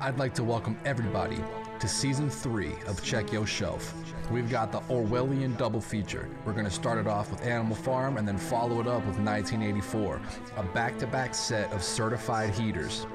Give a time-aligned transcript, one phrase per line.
[0.00, 1.42] I'd like to welcome everybody
[1.80, 3.92] to season three of Check Your Shelf.
[4.30, 6.28] We've got the Orwellian double feature.
[6.44, 9.18] We're going to start it off with Animal Farm and then follow it up with
[9.18, 10.20] 1984,
[10.56, 13.06] a back to back set of certified heaters.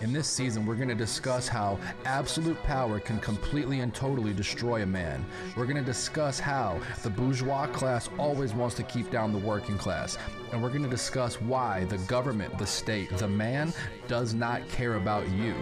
[0.00, 4.82] In this season, we're going to discuss how absolute power can completely and totally destroy
[4.82, 5.24] a man.
[5.56, 9.78] We're going to discuss how the bourgeois class always wants to keep down the working
[9.78, 10.18] class.
[10.52, 13.72] And we're going to discuss why the government, the state, the man
[14.06, 15.54] does not care about you.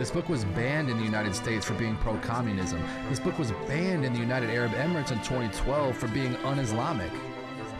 [0.00, 2.82] This book was banned in the United States for being pro communism.
[3.10, 7.12] This book was banned in the United Arab Emirates in 2012 for being un Islamic.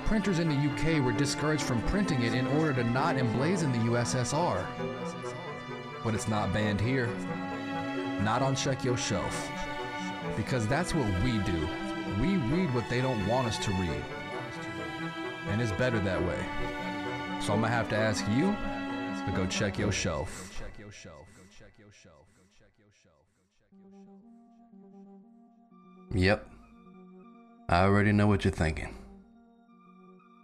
[0.05, 3.91] Printers in the UK were discouraged from printing it in order to not emblazon the
[3.91, 4.67] USSR.
[6.05, 7.07] But it's not banned here.
[8.23, 9.49] Not on Check Your Shelf.
[10.37, 11.69] Because that's what we do.
[12.21, 14.05] We read what they don't want us to read.
[15.49, 16.45] And it's better that way.
[17.41, 18.55] So I'm gonna have to ask you
[19.25, 20.63] to go check your shelf.
[26.13, 26.47] Yep.
[27.69, 28.95] I already know what you're thinking.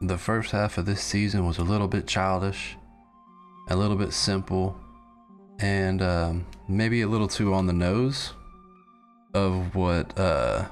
[0.01, 2.77] The first half of this season was a little bit childish,
[3.69, 4.79] a little bit simple,
[5.59, 8.33] and um, maybe a little too on the nose
[9.35, 10.67] of what uh,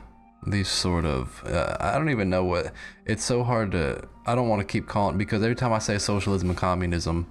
[0.47, 1.42] these sort of.
[1.45, 2.72] Uh, I don't even know what.
[3.05, 4.06] It's so hard to.
[4.27, 7.27] I don't want to keep calling because every time I say socialism and communism,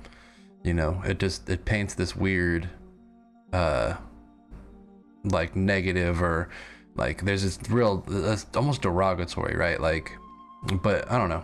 [0.63, 2.69] you know, it just it paints this weird,
[3.53, 3.93] uh,
[5.23, 6.49] like negative or
[6.95, 8.05] like there's this real
[8.55, 9.79] almost derogatory, right?
[9.79, 10.11] Like,
[10.81, 11.43] but I don't know.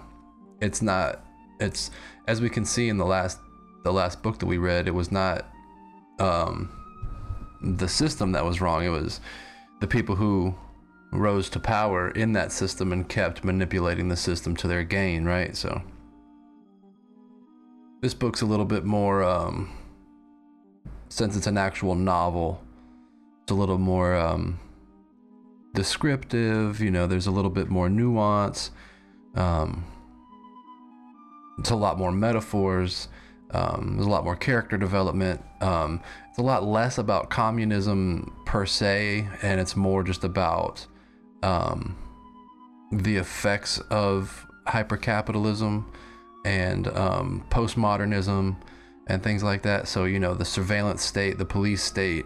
[0.61, 1.25] It's not.
[1.59, 1.91] It's
[2.27, 3.39] as we can see in the last
[3.83, 4.87] the last book that we read.
[4.87, 5.45] It was not
[6.19, 6.69] um,
[7.61, 8.85] the system that was wrong.
[8.85, 9.21] It was
[9.79, 10.55] the people who
[11.11, 15.55] rose to power in that system and kept manipulating the system to their gain, right?
[15.55, 15.81] So
[18.01, 19.71] this book's a little bit more, um,
[21.09, 22.61] since it's an actual novel,
[23.43, 24.59] it's a little more um,
[25.79, 26.81] descriptive.
[26.81, 28.71] You know, there's a little bit more nuance.
[29.33, 29.85] Um,
[31.57, 33.07] it's a lot more metaphors.
[33.51, 35.41] Um, there's a lot more character development.
[35.61, 40.85] Um, it's a lot less about communism per se, and it's more just about
[41.43, 41.97] um,
[42.91, 45.85] the effects of hypercapitalism
[46.43, 48.57] and um, postmodernism
[49.07, 49.87] and things like that.
[49.87, 52.25] So, you know, the surveillance state, the police state,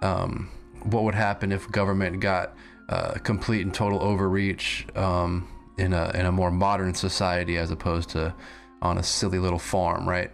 [0.00, 0.48] um,
[0.84, 2.56] what would happen if government got
[2.88, 8.10] uh, complete and total overreach um, in, a, in a more modern society as opposed
[8.10, 8.34] to
[8.82, 10.30] on a silly little farm, right?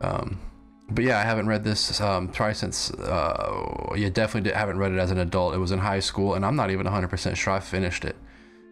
[0.00, 0.38] Um,
[0.90, 2.90] but yeah, I haven't read this um, since.
[2.92, 5.54] Uh, yeah, definitely did, haven't read it as an adult.
[5.54, 8.16] It was in high school, and I'm not even 100% sure I finished it.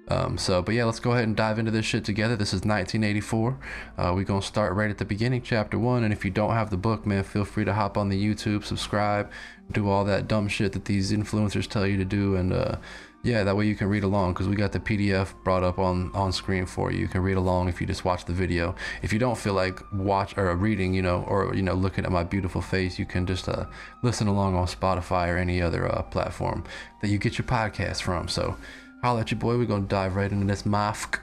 [0.08, 2.34] Um, so, but yeah, let's go ahead and dive into this shit together.
[2.34, 3.58] This is 1984.
[3.98, 6.02] Uh, we're gonna start right at the beginning, chapter one.
[6.02, 8.64] And if you don't have the book, man, feel free to hop on the YouTube,
[8.64, 9.30] subscribe,
[9.70, 12.76] do all that dumb shit that these influencers tell you to do, and uh,
[13.24, 16.12] yeah, that way you can read along because we got the PDF brought up on
[16.14, 17.00] on screen for you.
[17.00, 18.76] You can read along if you just watch the video.
[19.02, 22.12] If you don't feel like watch or reading, you know, or you know, looking at
[22.12, 23.66] my beautiful face, you can just uh,
[24.02, 26.62] listen along on Spotify or any other uh, platform
[27.02, 28.28] that you get your podcast from.
[28.28, 28.56] So,
[29.02, 29.58] holla at your boy.
[29.58, 31.18] We're gonna dive right into this Mafk,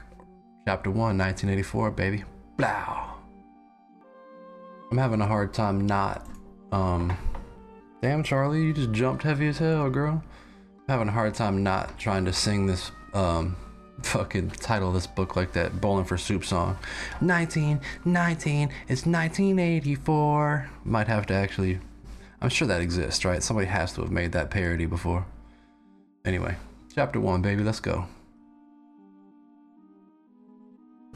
[0.66, 2.24] chapter one, 1984, baby.
[2.58, 3.14] Blow.
[4.90, 6.26] I'm having a hard time not.
[6.72, 7.16] Um,
[8.02, 10.22] damn, Charlie, you just jumped heavy as hell, girl
[10.88, 13.56] having a hard time not trying to sing this um
[14.02, 16.78] fucking title of this book like that bowling for soup song.
[17.20, 21.80] 1919 it's 1984 might have to actually
[22.42, 23.42] i'm sure that exists right?
[23.42, 25.26] Somebody has to have made that parody before.
[26.24, 26.56] Anyway
[26.94, 28.06] chapter one baby let's go.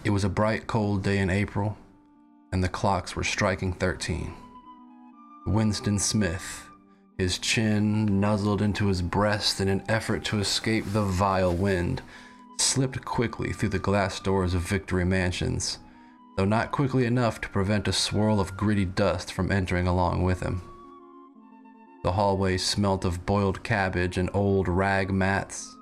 [0.03, 1.77] It was a bright cold day in april
[2.53, 4.33] and the clocks were striking 13
[5.47, 6.70] winston smith
[7.21, 12.01] his chin nuzzled into his breast in an effort to escape the vile wind,
[12.59, 15.79] slipped quickly through the glass doors of Victory Mansions,
[16.39, 20.41] though not quickly enough to prevent a swirl of gritty dust from entering along with
[20.41, 20.63] him.
[22.03, 25.77] The hallway smelt of boiled cabbage and old rag mats.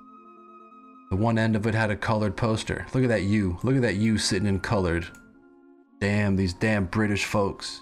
[1.09, 2.85] The one end of it had a colored poster.
[2.93, 3.57] Look at that you.
[3.63, 5.07] Look at that you sitting in colored.
[6.01, 7.79] Damn, these damn British folks.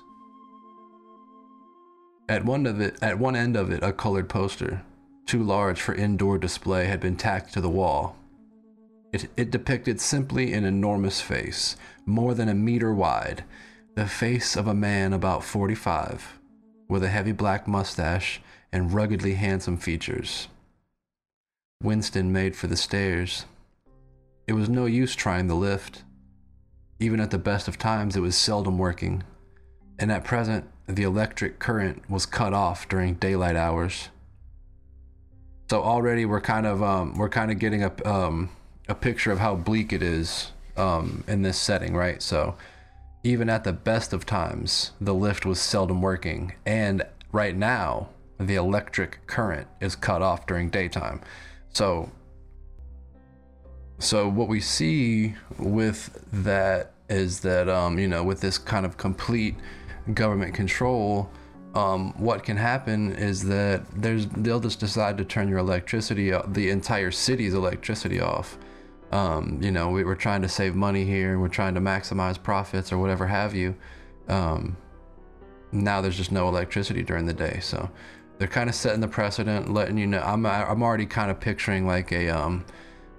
[2.30, 4.82] At one of it, at one end of it, a colored poster,
[5.26, 8.18] too large for indoor display, had been tacked to the wall.
[9.14, 13.46] It, it depicted simply an enormous face, more than a meter wide,
[13.96, 16.40] the face of a man about 45,
[16.90, 18.42] with a heavy black mustache
[18.74, 20.50] and ruggedly handsome features.
[21.82, 23.46] Winston made for the stairs.
[24.48, 26.04] It was no use trying the lift.
[27.00, 29.24] Even at the best of times, it was seldom working,
[29.98, 34.10] and at present, the electric current was cut off during daylight hours.
[35.70, 38.50] So already we're kind of um, we're kind of getting a um,
[38.88, 42.22] a picture of how bleak it is um, in this setting, right?
[42.22, 42.56] So
[43.24, 47.04] even at the best of times, the lift was seldom working, and
[47.34, 51.20] right now the electric current is cut off during daytime.
[51.74, 52.10] So
[54.00, 58.96] so what we see with that is that um, you know with this kind of
[58.96, 59.56] complete
[60.14, 61.30] government control
[61.76, 66.70] um, what can happen is that there's they'll just decide to turn your electricity the
[66.70, 68.58] entire city's electricity off.
[69.12, 72.42] Um, you know we, are trying to save money here and we're trying to maximize
[72.42, 73.76] profits or whatever have you.
[74.28, 74.76] Um,
[75.72, 77.60] now there's just no electricity during the day.
[77.62, 77.90] So
[78.40, 81.88] they're kind of setting the precedent letting you know i'm, I'm already kind of picturing
[81.88, 82.64] like a um,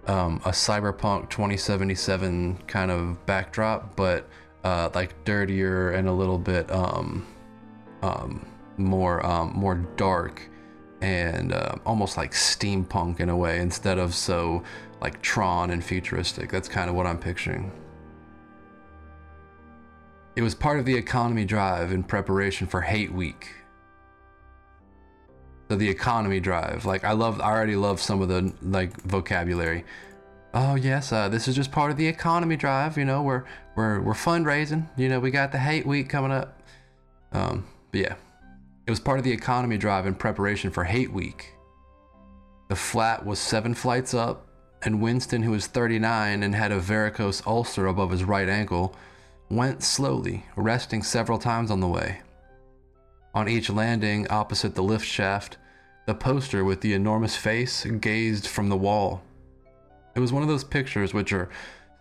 [0.09, 4.29] um, a cyberpunk 2077 kind of backdrop, but
[4.65, 7.27] uh, like dirtier and a little bit um,
[8.03, 8.47] um,
[8.77, 10.49] more um, more dark
[11.01, 14.63] and uh, almost like steampunk in a way instead of so
[15.01, 16.51] like Tron and futuristic.
[16.51, 17.71] That's kind of what I'm picturing.
[20.37, 23.49] It was part of the economy drive in preparation for Hate Week,
[25.69, 26.85] so the economy drive.
[26.85, 29.85] Like I love, I already love some of the like vocabulary.
[30.55, 32.97] Oh yes, uh, this is just part of the economy drive.
[32.97, 33.45] You know, we're
[33.77, 34.89] we're we're fundraising.
[34.97, 36.63] You know, we got the hate week coming up.
[37.33, 38.15] Um, but yeah,
[38.87, 41.53] it was part of the economy drive in preparation for hate week.
[42.69, 44.47] The flat was seven flights up,
[44.83, 48.95] and Winston, who was 39 and had a varicose ulcer above his right ankle,
[49.51, 52.21] went slowly, resting several times on the way.
[53.35, 55.59] On each landing opposite the lift shaft,
[56.07, 59.23] the poster with the enormous face gazed from the wall.
[60.19, 61.49] It was one of those pictures which are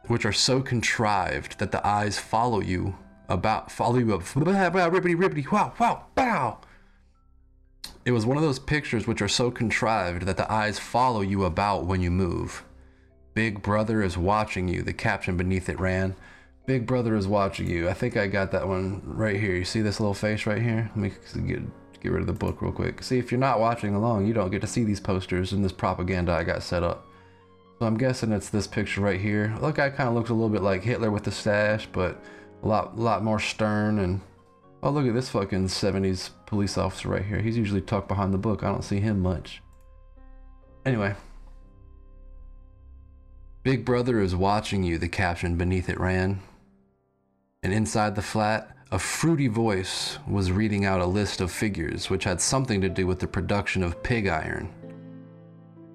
[0.08, 2.96] which are so contrived that the eyes follow you
[3.30, 6.58] about follow you up ribbity ribbity wow wow bow.
[8.06, 11.46] It was one of those pictures which are so contrived that the eyes follow you
[11.46, 12.64] about when you move.
[13.36, 16.16] Big brother is watching you, the caption beneath it ran.
[16.66, 17.88] Big Brother is watching you.
[17.88, 19.56] I think I got that one right here.
[19.56, 20.92] You see this little face right here?
[20.96, 21.12] Let me
[21.48, 21.62] get,
[22.02, 23.02] get rid of the book real quick.
[23.04, 25.72] See, if you're not watching along, you don't get to see these posters and this
[25.72, 27.08] propaganda I got set up.
[27.80, 29.56] So I'm guessing it's this picture right here.
[29.62, 32.24] Look, guy kind of looks a little bit like Hitler with the stash, but
[32.64, 34.00] a lot, lot more stern.
[34.00, 34.22] And
[34.82, 37.40] oh, look at this fucking 70s police officer right here.
[37.40, 38.64] He's usually tucked behind the book.
[38.64, 39.62] I don't see him much.
[40.86, 41.16] Anyway.
[43.64, 46.42] Big Brother is watching you, the caption beneath it ran
[47.64, 52.24] and inside the flat, a fruity voice was reading out a list of figures which
[52.24, 54.70] had something to do with the production of pig iron.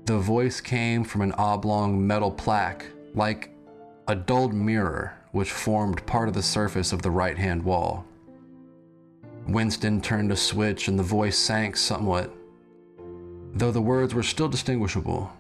[0.05, 3.51] The voice came from an oblong metal plaque, like
[4.09, 8.05] a dulled mirror, which formed part of the surface of the right hand wall.
[9.47, 12.33] Winston turned a switch and the voice sank somewhat,
[13.55, 15.33] though the words were still distinguishable.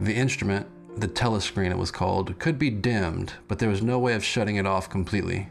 [0.00, 0.66] The instrument,
[0.96, 4.56] the telescreen it was called, could be dimmed, but there was no way of shutting
[4.56, 5.50] it off completely.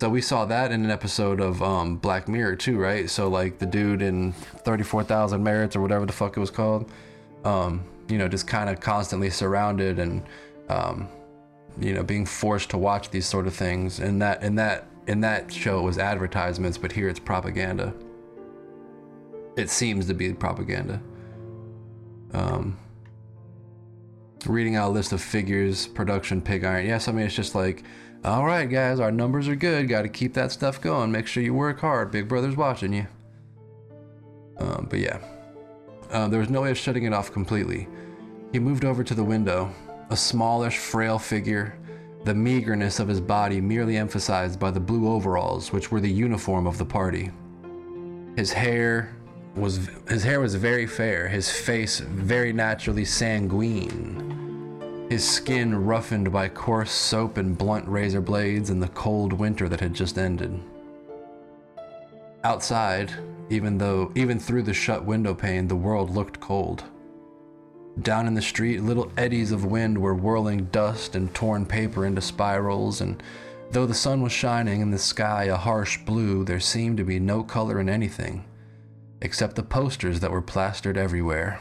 [0.00, 3.08] So we saw that in an episode of um, Black Mirror too, right?
[3.08, 6.90] So like the dude in 34,000 Merits or whatever the fuck it was called,
[7.44, 10.22] um, you know, just kind of constantly surrounded and,
[10.68, 11.08] um,
[11.78, 14.00] you know, being forced to watch these sort of things.
[14.00, 17.94] And that in that in that show it was advertisements, but here it's propaganda.
[19.56, 21.00] It seems to be propaganda.
[22.32, 22.76] Um,
[24.46, 26.86] reading out a list of figures, production, pig iron.
[26.86, 27.84] Yes, I mean, it's just like,
[28.24, 29.86] all right, guys, our numbers are good.
[29.88, 31.12] Got to keep that stuff going.
[31.12, 32.10] Make sure you work hard.
[32.10, 33.06] Big Brother's watching you.
[34.56, 35.18] Um, but yeah,
[36.10, 37.86] uh, there was no way of shutting it off completely.
[38.52, 39.70] He moved over to the window,
[40.08, 41.76] a smallish, frail figure,
[42.24, 46.66] the meagerness of his body merely emphasized by the blue overalls, which were the uniform
[46.66, 47.30] of the party.
[48.36, 49.14] His hair
[49.54, 54.34] was his hair was very fair, his face very naturally sanguine
[55.10, 59.80] his skin roughened by coarse soap and blunt razor blades in the cold winter that
[59.80, 60.58] had just ended.
[62.42, 63.12] Outside,
[63.50, 66.84] even though even through the shut window pane, the world looked cold.
[68.02, 72.20] Down in the street, little eddies of wind were whirling dust and torn paper into
[72.20, 73.22] spirals, and
[73.70, 77.20] though the sun was shining and the sky a harsh blue, there seemed to be
[77.20, 78.44] no color in anything,
[79.20, 81.60] except the posters that were plastered everywhere.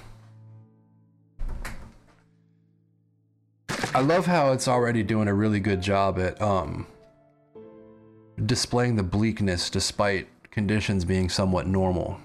[3.96, 6.88] I love how it's already doing a really good job at um,
[8.44, 12.20] displaying the bleakness despite conditions being somewhat normal.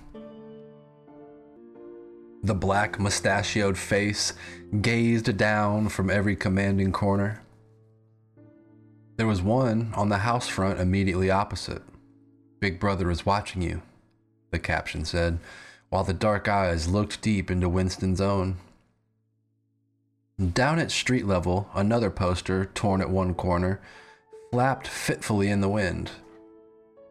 [2.42, 4.32] The black mustachioed face
[4.80, 7.42] gazed down from every commanding corner.
[9.18, 11.82] There was one on the house front immediately opposite.
[12.60, 13.82] Big Brother is watching you,
[14.52, 15.38] the caption said,
[15.90, 18.56] while the dark eyes looked deep into Winston's own.
[20.38, 23.80] Down at street level, another poster, torn at one corner,
[24.52, 26.12] flapped fitfully in the wind,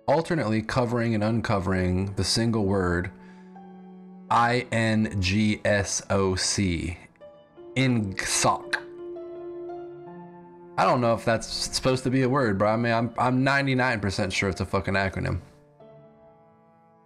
[0.07, 3.11] alternately covering and uncovering the single word
[4.29, 6.97] I N G S O C.
[7.75, 8.77] Ingsoc.
[10.77, 13.43] I don't know if that's supposed to be a word, but I mean, I'm, I'm
[13.43, 15.41] 99% sure it's a fucking acronym.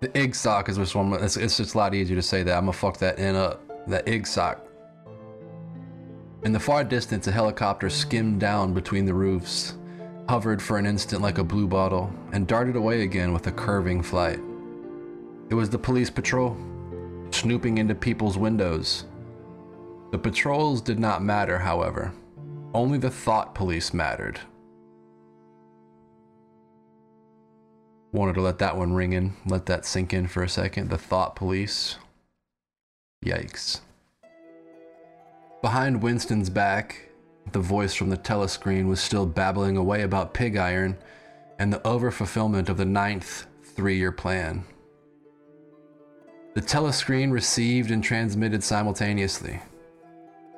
[0.01, 2.55] The IGSOC is just one, it's, it's just a lot easier to say that.
[2.55, 3.87] I'm gonna fuck that in up.
[3.87, 4.59] That IGSOC.
[6.43, 9.75] In the far distance, a helicopter skimmed down between the roofs,
[10.27, 14.01] hovered for an instant like a blue bottle, and darted away again with a curving
[14.01, 14.39] flight.
[15.49, 16.57] It was the police patrol,
[17.29, 19.05] snooping into people's windows.
[20.11, 22.11] The patrols did not matter, however.
[22.73, 24.39] Only the thought police mattered.
[28.13, 30.89] Wanted to let that one ring in, let that sink in for a second.
[30.89, 31.97] The thought police.
[33.23, 33.81] Yikes.
[35.61, 37.09] Behind Winston's back,
[37.51, 40.97] the voice from the telescreen was still babbling away about pig iron
[41.59, 44.63] and the overfulfillment of the ninth three year plan.
[46.55, 49.61] The telescreen received and transmitted simultaneously.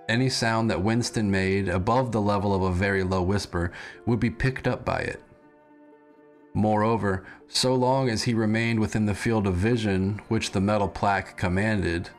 [0.08, 3.74] Any sound that Winston made above the level of a very low whisper
[4.06, 5.22] would be picked up by it.
[6.54, 11.36] Moreover, so long as he remained within the field of vision which the metal plaque
[11.36, 12.10] commanded,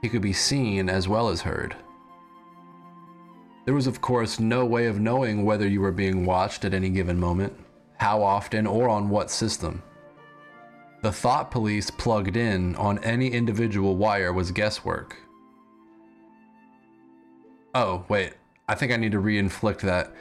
[0.00, 1.76] he could be seen as well as heard.
[3.64, 6.90] There was, of course, no way of knowing whether you were being watched at any
[6.90, 7.54] given moment,
[7.98, 9.82] how often, or on what system.
[11.02, 15.16] The thought police plugged in on any individual wire was guesswork.
[17.74, 18.34] Oh, wait,
[18.68, 20.12] I think I need to re-inflict that.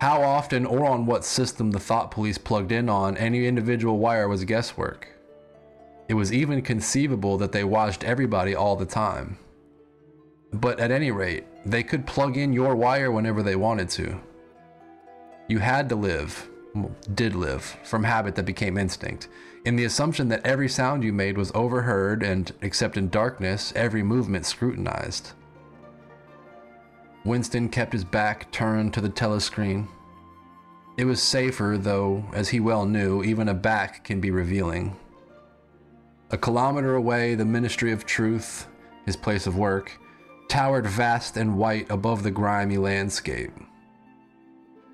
[0.00, 4.28] How often or on what system the thought police plugged in on any individual wire
[4.28, 5.08] was guesswork.
[6.08, 9.38] It was even conceivable that they watched everybody all the time.
[10.52, 14.20] But at any rate, they could plug in your wire whenever they wanted to.
[15.48, 16.48] You had to live,
[17.14, 19.28] did live, from habit that became instinct,
[19.64, 24.02] in the assumption that every sound you made was overheard and, except in darkness, every
[24.02, 25.32] movement scrutinized.
[27.24, 29.86] Winston kept his back turned to the telescreen.
[30.96, 34.96] It was safer, though, as he well knew, even a back can be revealing.
[36.30, 38.68] A kilometer away, the Ministry of Truth,
[39.04, 39.99] his place of work,
[40.50, 43.52] towered vast and white above the grimy landscape.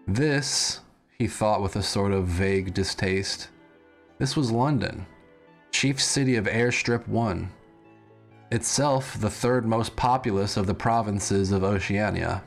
[0.06, 0.80] This,
[1.18, 3.48] he thought with a sort of vague distaste,
[4.18, 5.06] this was London,
[5.72, 7.50] chief city of Airstrip 1,
[8.52, 12.44] itself the third most populous of the provinces of Oceania.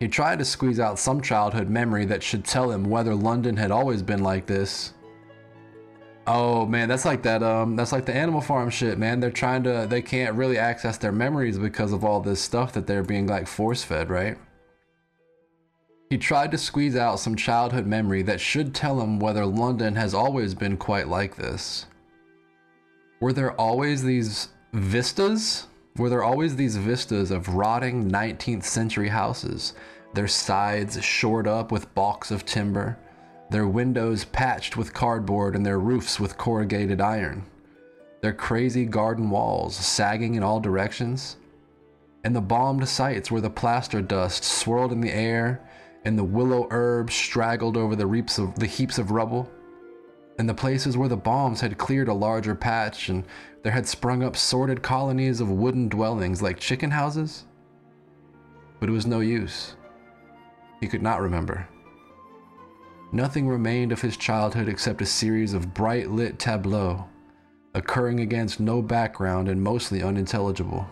[0.00, 3.70] He tried to squeeze out some childhood memory that should tell him whether London had
[3.70, 4.94] always been like this.
[6.26, 9.18] Oh man, that's like that um that's like the animal farm shit, man.
[9.18, 12.86] They're trying to they can't really access their memories because of all this stuff that
[12.86, 14.38] they're being like force fed, right?
[16.10, 20.14] He tried to squeeze out some childhood memory that should tell him whether London has
[20.14, 21.86] always been quite like this.
[23.20, 25.66] Were there always these vistas?
[25.96, 29.74] Were there always these vistas of rotting 19th century houses,
[30.14, 32.98] their sides shored up with balks of timber,
[33.52, 37.44] their windows patched with cardboard, and their roofs with corrugated iron,
[38.20, 41.36] their crazy garden walls sagging in all directions?
[42.24, 45.60] And the bombed sites where the plaster dust swirled in the air
[46.04, 48.06] and the willow herbs straggled over the,
[48.38, 49.48] of, the heaps of rubble?
[50.38, 53.24] and the places where the bombs had cleared a larger patch and
[53.62, 57.44] there had sprung up sordid colonies of wooden dwellings like chicken houses?
[58.80, 59.76] But it was no use.
[60.80, 61.68] He could not remember.
[63.14, 67.04] Nothing remained of his childhood except a series of bright lit tableaux,
[67.74, 70.86] occurring against no background and mostly unintelligible.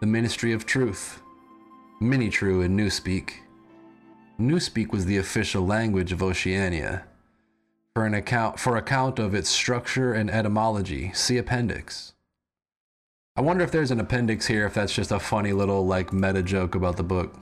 [0.00, 1.22] The Ministry of Truth,
[2.00, 3.34] Mini-True in Newspeak,
[4.40, 7.04] Newspeak was the official language of Oceania.
[7.94, 12.14] For an account for account of its structure and etymology, see appendix.
[13.36, 16.42] I wonder if there's an appendix here if that's just a funny little like meta
[16.42, 17.34] joke about the book.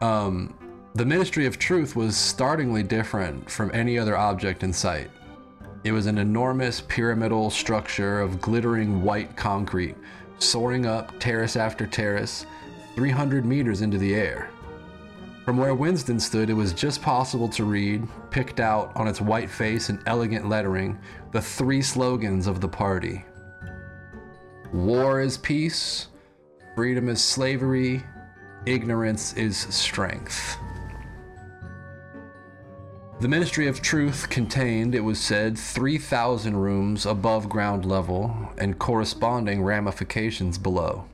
[0.00, 5.10] Um the Ministry of Truth was startlingly different from any other object in sight.
[5.84, 9.96] It was an enormous pyramidal structure of glittering white concrete,
[10.38, 12.46] soaring up terrace after terrace,
[12.96, 14.50] 300 meters into the air.
[15.44, 19.48] From where Winston stood, it was just possible to read, picked out on its white
[19.48, 20.98] face and elegant lettering,
[21.32, 23.24] the three slogans of the party
[24.72, 26.08] War is peace,
[26.74, 28.02] freedom is slavery,
[28.66, 30.58] ignorance is strength.
[33.20, 39.64] The Ministry of Truth contained, it was said, 3,000 rooms above ground level and corresponding
[39.64, 41.04] ramifications below.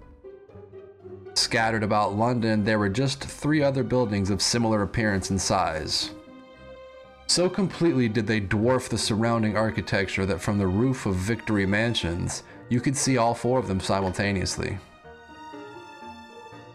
[1.33, 6.11] Scattered about London, there were just three other buildings of similar appearance and size.
[7.27, 12.43] So completely did they dwarf the surrounding architecture that from the roof of Victory Mansions,
[12.69, 14.79] you could see all four of them simultaneously.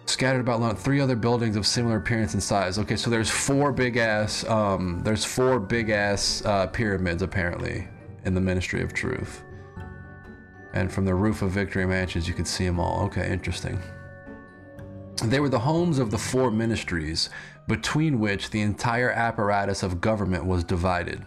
[0.10, 2.80] Scattered about three other buildings of similar appearance and size.
[2.80, 7.88] Okay, so there's four big ass, um, there's four big ass uh, pyramids apparently
[8.26, 9.44] in the Ministry of Truth.
[10.74, 13.06] And from the roof of Victory Mansions, you could see them all.
[13.06, 13.80] Okay, interesting.
[15.26, 17.30] They were the homes of the four ministries,
[17.68, 21.24] between which the entire apparatus of government was divided.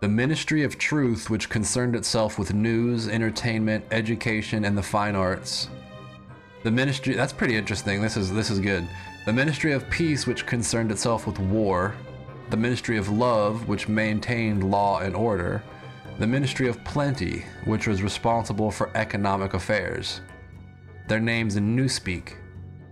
[0.00, 5.68] The Ministry of Truth, which concerned itself with news, entertainment, education, and the fine arts.
[6.64, 8.00] The Ministry that's pretty interesting.
[8.00, 8.88] This is this is good.
[9.26, 11.94] The Ministry of Peace, which concerned itself with war.
[12.48, 15.62] The Ministry of Love, which maintained law and order.
[16.18, 20.22] The Ministry of Plenty, which was responsible for economic affairs.
[21.06, 22.36] Their names in Newspeak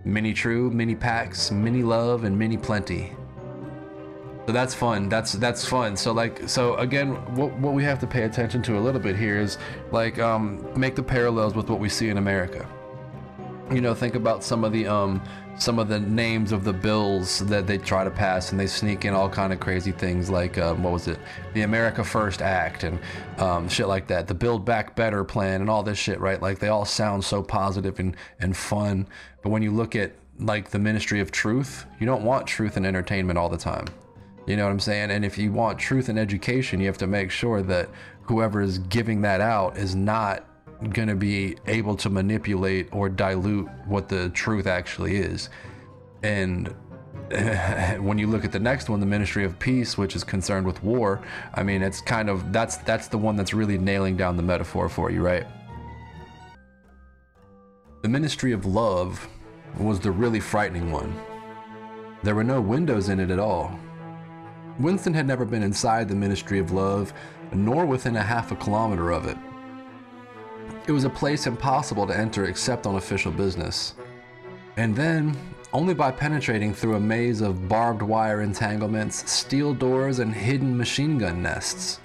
[0.05, 3.15] Minitrue, Many Packs, Miniluv, and Miniplenty.
[4.45, 5.09] So that's fun.
[5.09, 5.97] That's that's fun.
[5.97, 9.15] So like so again, what what we have to pay attention to a little bit
[9.15, 9.57] here is
[9.91, 12.67] like um, make the parallels with what we see in America.
[13.73, 15.21] You know, think about some of the um
[15.57, 19.05] some of the names of the bills that they try to pass and they sneak
[19.05, 21.19] in all kind of crazy things like um, what was it?
[21.53, 22.99] The america first act and
[23.37, 24.27] um, shit like that.
[24.27, 26.41] The build back better plan and all this shit right?
[26.41, 29.07] Like they all sound so positive and, and fun.
[29.41, 32.85] But when you look at like the ministry of truth you don't want truth and
[32.85, 33.85] entertainment all the time.
[34.45, 35.11] You know what i'm saying?
[35.11, 37.89] And if you want truth and education you have to make sure that
[38.23, 40.45] whoever is giving that out is not
[40.89, 45.49] going to be able to manipulate or dilute what the truth actually is.
[46.23, 46.73] And
[47.99, 50.83] when you look at the next one, the Ministry of Peace, which is concerned with
[50.83, 51.21] war,
[51.53, 54.89] I mean, it's kind of that's that's the one that's really nailing down the metaphor
[54.89, 55.45] for you, right?
[58.01, 59.27] The Ministry of Love
[59.79, 61.15] was the really frightening one.
[62.21, 63.79] There were no windows in it at all.
[64.79, 67.13] Winston had never been inside the Ministry of Love,
[67.53, 69.37] nor within a half a kilometer of it.
[70.85, 73.93] It was a place impossible to enter except on official business.
[74.75, 75.37] And then,
[75.71, 81.17] only by penetrating through a maze of barbed wire entanglements, steel doors, and hidden machine
[81.17, 82.01] gun nests.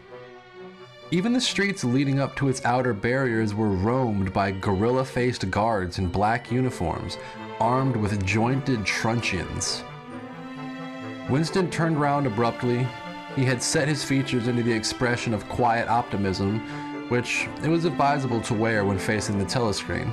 [1.10, 5.98] Even the streets leading up to its outer barriers were roamed by gorilla faced guards
[5.98, 7.18] in black uniforms,
[7.58, 9.82] armed with jointed truncheons.
[11.28, 12.86] Winston turned round abruptly.
[13.34, 16.62] He had set his features into the expression of quiet optimism
[17.08, 20.12] which it was advisable to wear when facing the telescreen.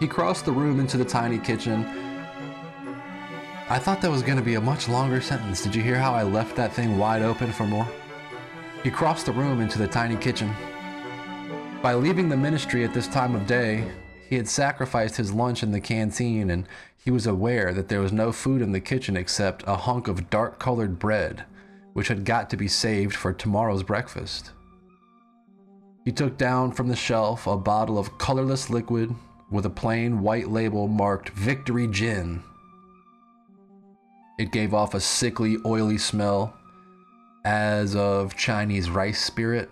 [0.00, 1.84] He crossed the room into the tiny kitchen.
[3.68, 5.62] I thought that was going to be a much longer sentence.
[5.62, 7.86] Did you hear how I left that thing wide open for more?
[8.82, 10.54] He crossed the room into the tiny kitchen.
[11.82, 13.90] By leaving the ministry at this time of day,
[14.28, 16.66] he had sacrificed his lunch in the canteen and
[17.04, 20.30] he was aware that there was no food in the kitchen except a hunk of
[20.30, 21.44] dark colored bread,
[21.92, 24.52] which had got to be saved for tomorrow's breakfast.
[26.08, 29.14] He took down from the shelf a bottle of colorless liquid
[29.50, 32.42] with a plain white label marked Victory Gin.
[34.38, 36.54] It gave off a sickly, oily smell,
[37.44, 39.68] as of Chinese rice spirit.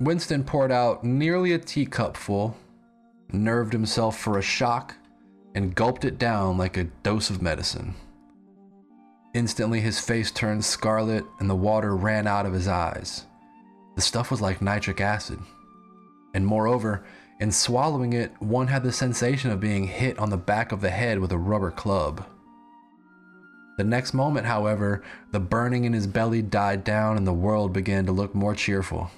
[0.00, 2.56] Winston poured out nearly a teacupful,
[3.30, 4.96] nerved himself for a shock,
[5.54, 7.94] and gulped it down like a dose of medicine.
[9.34, 13.24] Instantly, his face turned scarlet and the water ran out of his eyes.
[13.98, 15.40] The stuff was like nitric acid.
[16.32, 17.02] And moreover,
[17.40, 20.90] in swallowing it, one had the sensation of being hit on the back of the
[20.90, 22.24] head with a rubber club.
[23.76, 28.06] The next moment, however, the burning in his belly died down and the world began
[28.06, 29.10] to look more cheerful.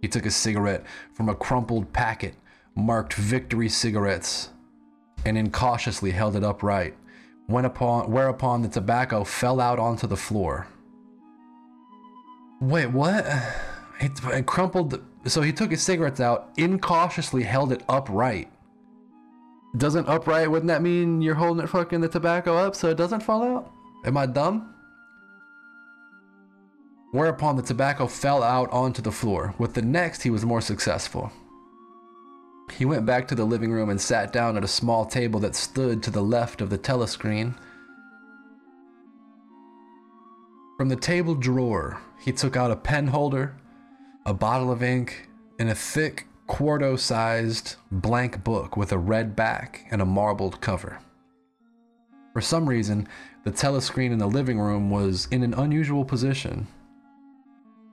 [0.00, 2.36] He took a cigarette from a crumpled packet
[2.76, 4.50] marked Victory Cigarettes
[5.24, 6.94] and incautiously held it upright,
[7.48, 10.68] whereupon the tobacco fell out onto the floor.
[12.62, 13.26] Wait, what?
[13.98, 15.02] It, he crumpled.
[15.26, 18.48] So he took his cigarettes out, incautiously held it upright.
[19.76, 23.24] Doesn't upright, wouldn't that mean you're holding it fucking the tobacco up so it doesn't
[23.24, 23.72] fall out?
[24.04, 24.74] Am I dumb?
[27.10, 29.54] Whereupon the tobacco fell out onto the floor.
[29.58, 31.32] With the next, he was more successful.
[32.72, 35.56] He went back to the living room and sat down at a small table that
[35.56, 37.56] stood to the left of the telescreen.
[40.82, 43.54] From the table drawer, he took out a pen holder,
[44.26, 45.28] a bottle of ink,
[45.60, 50.98] and a thick, quarto sized blank book with a red back and a marbled cover.
[52.32, 53.06] For some reason,
[53.44, 56.66] the telescreen in the living room was in an unusual position.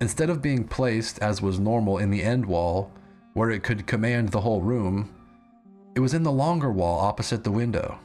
[0.01, 2.91] Instead of being placed, as was normal, in the end wall,
[3.33, 5.13] where it could command the whole room,
[5.95, 7.99] it was in the longer wall opposite the window.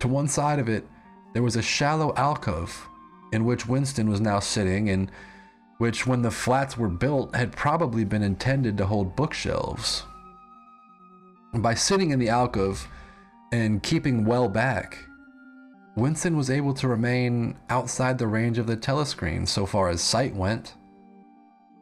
[0.00, 0.86] To one side of it,
[1.32, 2.86] there was a shallow alcove
[3.32, 5.10] in which Winston was now sitting, and
[5.78, 10.04] which, when the flats were built, had probably been intended to hold bookshelves.
[11.54, 12.86] By sitting in the alcove
[13.52, 14.98] and keeping well back,
[15.96, 20.34] Winston was able to remain outside the range of the telescreen so far as sight
[20.34, 20.74] went.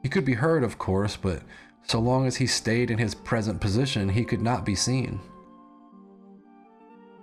[0.02, 1.42] He could be heard, of course, but
[1.82, 5.20] so long as he stayed in his present position, he could not be seen.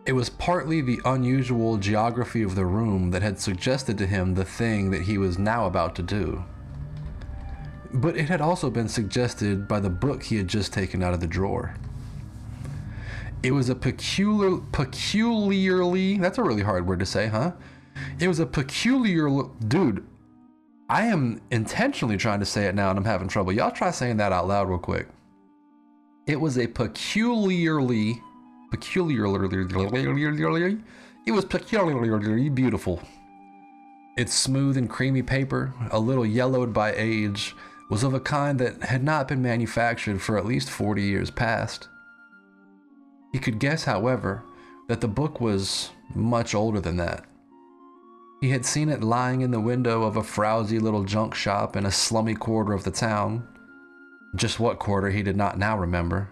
[0.06, 4.46] It was partly the unusual geography of the room that had suggested to him the
[4.46, 6.44] thing that he was now about to do.
[7.92, 11.22] But it had also been suggested by the book he had just taken out of
[11.22, 11.76] the drawer.
[13.42, 17.54] It was a peculiar, peculiarly, that's a really hard word to say, huh?
[18.20, 19.28] It was a peculiar,
[19.68, 20.06] dude,
[20.88, 23.54] I am intentionally trying to say it now and I'm having trouble.
[23.54, 25.08] Y'all try saying that out loud real quick.
[26.28, 28.22] It was a peculiarly
[28.72, 29.48] peculiarly,
[31.26, 33.02] it was peculiarly beautiful.
[34.18, 37.56] Its smooth and creamy paper, a little yellowed by age,
[37.90, 41.88] was of a kind that had not been manufactured for at least 40 years past.
[43.32, 44.44] He could guess, however,
[44.88, 47.26] that the book was much older than that.
[48.42, 51.86] He had seen it lying in the window of a frowsy little junk shop in
[51.86, 53.48] a slummy quarter of the town.
[54.36, 56.30] Just what quarter he did not now remember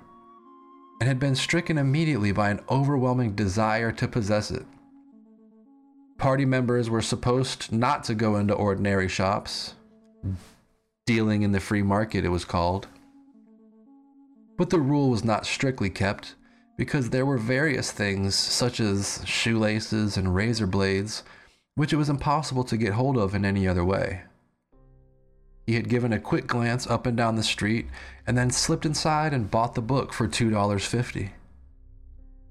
[1.04, 4.66] and had been stricken immediately by an overwhelming desire to possess it.
[6.18, 9.74] Party members were supposed not to go into ordinary shops,
[11.06, 12.88] dealing in the free market, it was called.
[14.58, 16.36] But the rule was not strictly kept
[16.78, 21.24] because there were various things, such as shoelaces and razor blades,
[21.76, 24.22] which it was impossible to get hold of in any other way.
[25.66, 27.88] He had given a quick glance up and down the street
[28.28, 31.30] and then slipped inside and bought the book for $2.50.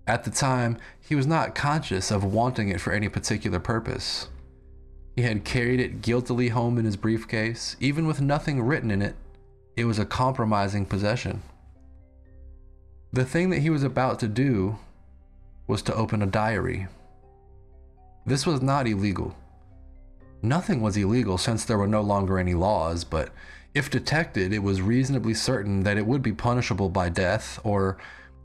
[0.07, 4.29] At the time, he was not conscious of wanting it for any particular purpose.
[5.15, 9.15] He had carried it guiltily home in his briefcase, even with nothing written in it.
[9.77, 11.43] It was a compromising possession.
[13.13, 14.79] The thing that he was about to do
[15.67, 16.87] was to open a diary.
[18.25, 19.37] This was not illegal.
[20.43, 23.31] Nothing was illegal since there were no longer any laws, but
[23.75, 27.97] if detected, it was reasonably certain that it would be punishable by death or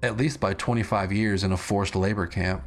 [0.03, 2.63] at least by 25 years in a forced labor camp.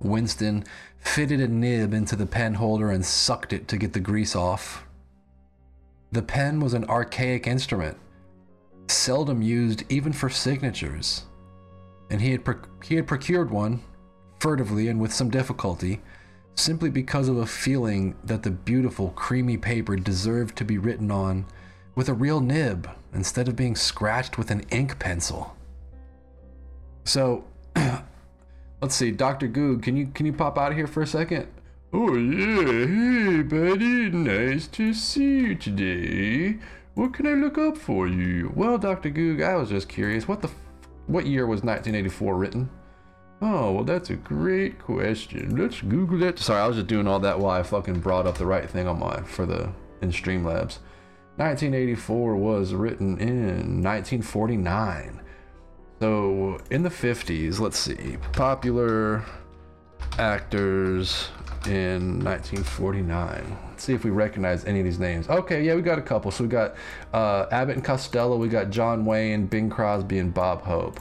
[0.00, 0.64] Winston
[0.98, 4.84] fitted a nib into the pen holder and sucked it to get the grease off.
[6.10, 7.96] The pen was an archaic instrument,
[8.88, 11.24] seldom used even for signatures,
[12.10, 12.42] and he had,
[12.84, 13.82] he had procured one,
[14.40, 16.00] furtively and with some difficulty,
[16.58, 21.46] simply because of a feeling that the beautiful, creamy paper deserved to be written on
[21.94, 25.56] with a real nib instead of being scratched with an ink pencil.
[27.04, 27.44] So,
[28.82, 29.48] let's see, Dr.
[29.48, 31.48] Goog, can you can you pop out of here for a second?
[31.92, 36.58] Oh yeah, hey buddy, nice to see you today.
[36.94, 38.52] What can I look up for you?
[38.54, 39.10] Well, Dr.
[39.10, 40.50] Goog, I was just curious, what the
[41.06, 42.70] what year was 1984 written?
[43.40, 45.56] Oh, well, that's a great question.
[45.56, 46.40] Let's Google it.
[46.40, 48.88] Sorry, I was just doing all that while I fucking brought up the right thing
[48.88, 49.70] on my for the
[50.00, 50.78] in Streamlabs.
[51.36, 55.20] 1984 was written in 1949.
[56.00, 59.24] So in the 50s, let's see, popular
[60.18, 61.28] actors
[61.66, 63.56] in 1949.
[63.70, 65.28] Let's see if we recognize any of these names.
[65.28, 66.32] Okay, yeah, we got a couple.
[66.32, 66.74] So we got
[67.12, 70.98] uh, Abbott and Costello, we got John Wayne, Bing Crosby, and Bob Hope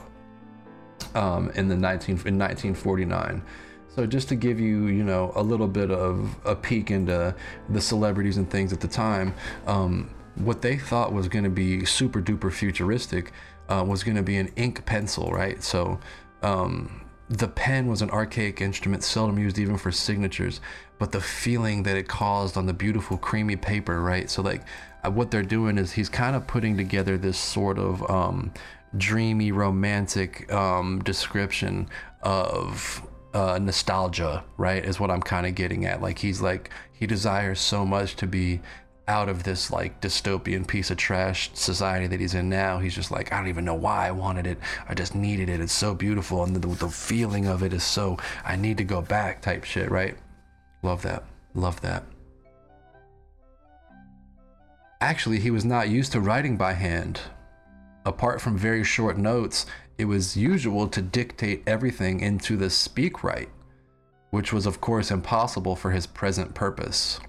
[1.18, 3.42] um, in the 19 in 1949.
[3.94, 7.34] So just to give you, you know, a little bit of a peek into
[7.70, 9.34] the celebrities and things at the time,
[9.66, 13.32] um, what they thought was going to be super duper futuristic
[13.70, 15.64] uh, was going to be an ink pencil, right?
[15.64, 16.00] So
[16.44, 20.62] um, the pen was an archaic instrument, seldom used even for signatures,
[21.00, 24.30] but the feeling that it caused on the beautiful creamy paper, right?
[24.30, 24.62] So like
[25.04, 28.52] uh, what they're doing is he's kind of putting together this sort of um,
[28.96, 31.90] dreamy, romantic um, description
[32.22, 33.02] of
[33.34, 34.84] uh, nostalgia, right?
[34.84, 36.02] Is what I'm kind of getting at.
[36.02, 38.62] Like he's like he desires so much to be
[39.08, 42.80] out of this like dystopian piece of trash society that he's in now.
[42.80, 44.58] He's just like I don't even know why I wanted it.
[44.88, 45.62] I just needed it.
[45.62, 49.02] It's so beautiful, and the, the feeling of it is so I need to go
[49.02, 50.18] back type shit, right?
[50.84, 51.24] Love that.
[51.54, 52.04] Love that.
[55.00, 57.22] Actually, he was not used to writing by hand
[58.08, 59.66] apart from very short notes,
[59.98, 63.50] it was usual to dictate everything into the speakwrite,
[64.30, 67.20] which was, of course, impossible for his present purpose.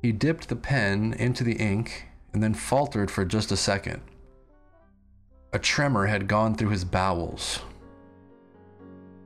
[0.00, 4.00] He dipped the pen into the ink and then faltered for just a second.
[5.52, 7.60] A tremor had gone through his bowels.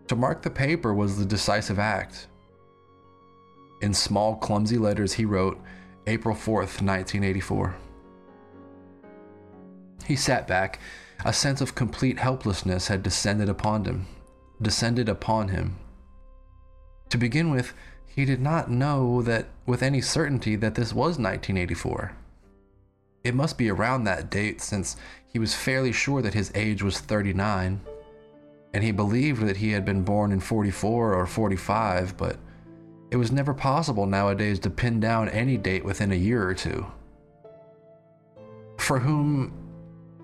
[0.09, 2.27] To mark the paper was the decisive act.
[3.83, 5.61] In small, clumsy letters, he wrote,
[6.07, 7.75] April 4th, 1984.
[10.07, 10.79] He sat back.
[11.25, 14.07] A sense of complete helplessness had descended upon him.
[14.63, 15.77] Descended upon him.
[17.09, 17.75] To begin with,
[18.07, 22.13] he did not know that with any certainty that this was 1984.
[23.25, 27.01] It must be around that date since he was fairly sure that his age was
[27.01, 27.81] 39,
[28.73, 32.39] and he believed that he had been born in 44 or 45, but
[33.11, 36.87] it was never possible nowadays to pin down any date within a year or two.
[38.79, 39.66] For whom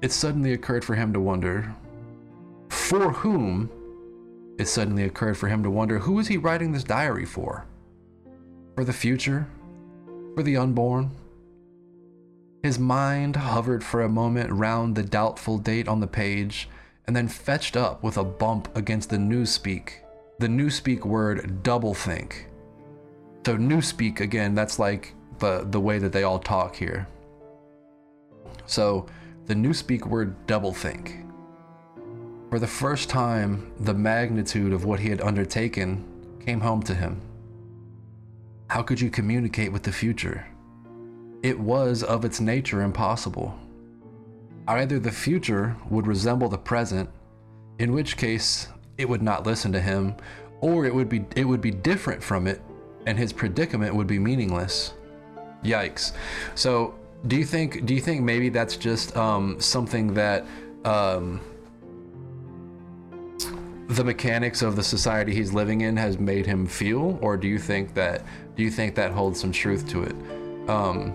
[0.02, 1.74] it suddenly occurred for him to wonder,
[2.68, 3.70] for whom
[4.58, 7.64] it suddenly occurred for him to wonder who was he writing this diary for?
[8.74, 9.46] For the future?
[10.34, 11.12] For the unborn?
[12.62, 16.68] His mind hovered for a moment round the doubtful date on the page
[17.06, 19.90] and then fetched up with a bump against the newspeak,
[20.38, 22.44] the newspeak word doublethink.
[23.44, 27.08] So newspeak again, that's like the the way that they all talk here.
[28.66, 29.06] So
[29.52, 31.28] the newspeak word doublethink.
[32.48, 37.20] For the first time, the magnitude of what he had undertaken came home to him.
[38.70, 40.46] How could you communicate with the future?
[41.42, 43.54] It was of its nature impossible.
[44.68, 47.10] Either the future would resemble the present,
[47.78, 50.14] in which case it would not listen to him,
[50.62, 52.62] or it would be it would be different from it,
[53.04, 54.94] and his predicament would be meaningless.
[55.62, 56.12] Yikes.
[56.54, 56.94] So
[57.26, 60.44] do you think do you think maybe that's just um, something that
[60.84, 61.40] um,
[63.88, 67.58] the mechanics of the society he's living in has made him feel, or do you
[67.58, 68.24] think that
[68.56, 70.16] do you think that holds some truth to it?
[70.68, 71.12] Um,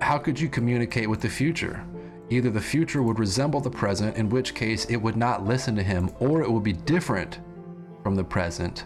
[0.00, 1.84] how could you communicate with the future?
[2.30, 5.82] Either the future would resemble the present, in which case it would not listen to
[5.82, 7.40] him, or it would be different
[8.02, 8.84] from the present,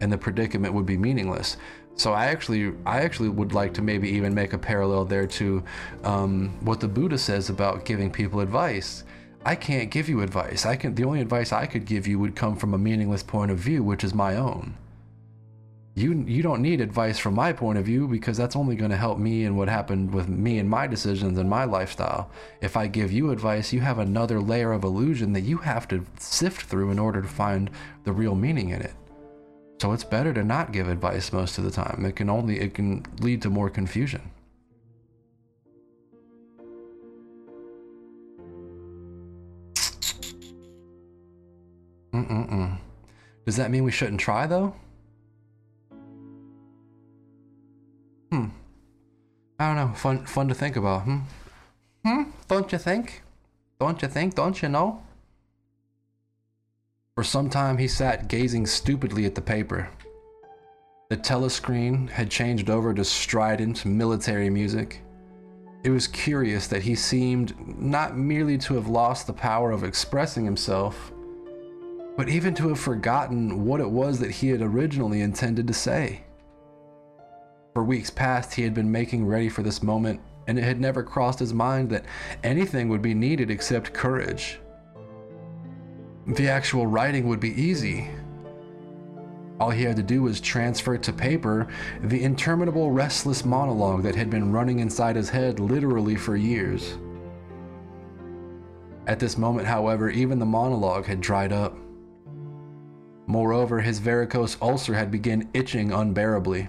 [0.00, 1.56] and the predicament would be meaningless.
[1.96, 5.62] So I actually, I actually would like to maybe even make a parallel there to
[6.04, 9.04] um, what the Buddha says about giving people advice.
[9.44, 10.66] I can't give you advice.
[10.66, 10.94] I can.
[10.94, 13.82] The only advice I could give you would come from a meaningless point of view,
[13.82, 14.76] which is my own
[16.00, 18.96] you you don't need advice from my point of view because that's only going to
[18.96, 22.30] help me and what happened with me and my decisions and my lifestyle.
[22.60, 26.04] If I give you advice, you have another layer of illusion that you have to
[26.18, 27.70] sift through in order to find
[28.04, 28.94] the real meaning in it.
[29.80, 32.04] So it's better to not give advice most of the time.
[32.04, 34.20] It can only it can lead to more confusion.
[42.12, 42.76] Mm-mm-mm.
[43.46, 44.74] Does that mean we shouldn't try though?
[48.30, 48.48] Hmm.
[49.58, 49.94] I don't know.
[49.94, 51.04] Fun, fun to think about.
[51.04, 51.20] Hmm.
[52.04, 52.22] Hmm.
[52.48, 53.22] Don't you think?
[53.78, 54.34] Don't you think?
[54.34, 55.02] Don't you know?
[57.20, 59.90] For some time, he sat gazing stupidly at the paper.
[61.10, 65.02] The telescreen had changed over to strident military music.
[65.84, 70.46] It was curious that he seemed not merely to have lost the power of expressing
[70.46, 71.12] himself,
[72.16, 76.22] but even to have forgotten what it was that he had originally intended to say.
[77.74, 81.02] For weeks past, he had been making ready for this moment, and it had never
[81.02, 82.06] crossed his mind that
[82.42, 84.58] anything would be needed except courage.
[86.30, 88.08] The actual writing would be easy.
[89.58, 91.66] All he had to do was transfer to paper
[92.02, 96.96] the interminable restless monologue that had been running inside his head literally for years.
[99.08, 101.76] At this moment, however, even the monologue had dried up.
[103.26, 106.68] Moreover, his varicose ulcer had begun itching unbearably.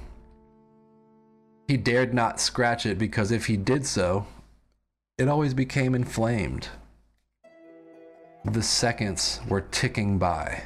[1.68, 4.26] He dared not scratch it because if he did so,
[5.20, 6.70] it always became inflamed.
[8.46, 10.64] The seconds were ticking by.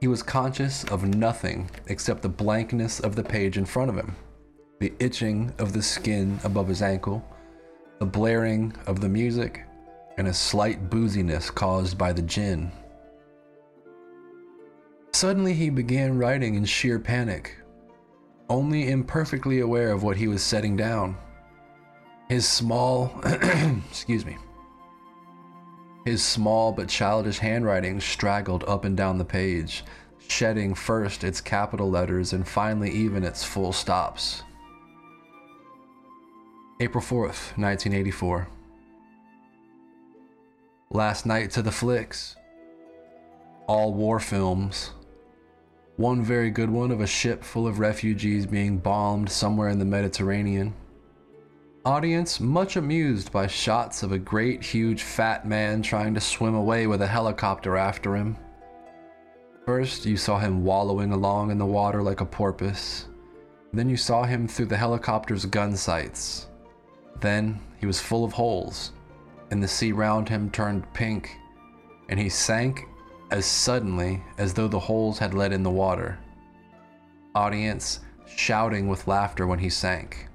[0.00, 4.14] He was conscious of nothing except the blankness of the page in front of him,
[4.78, 7.26] the itching of the skin above his ankle,
[7.98, 9.64] the blaring of the music,
[10.18, 12.70] and a slight booziness caused by the gin.
[15.12, 17.56] Suddenly he began writing in sheer panic,
[18.48, 21.16] only imperfectly aware of what he was setting down.
[22.28, 23.20] His small,
[23.90, 24.36] excuse me,
[26.04, 29.84] his small but childish handwriting straggled up and down the page,
[30.28, 34.42] shedding first its capital letters and finally even its full stops.
[36.80, 38.48] April 4th, 1984.
[40.90, 42.36] Last night to the flicks.
[43.66, 44.90] All war films.
[45.96, 49.84] One very good one of a ship full of refugees being bombed somewhere in the
[49.84, 50.74] Mediterranean.
[51.86, 56.86] Audience much amused by shots of a great, huge, fat man trying to swim away
[56.86, 58.38] with a helicopter after him.
[59.66, 63.08] First, you saw him wallowing along in the water like a porpoise.
[63.74, 66.46] Then you saw him through the helicopter's gun sights.
[67.20, 68.92] Then he was full of holes,
[69.50, 71.36] and the sea round him turned pink,
[72.08, 72.80] and he sank
[73.30, 76.18] as suddenly as though the holes had let in the water.
[77.34, 80.28] Audience shouting with laughter when he sank.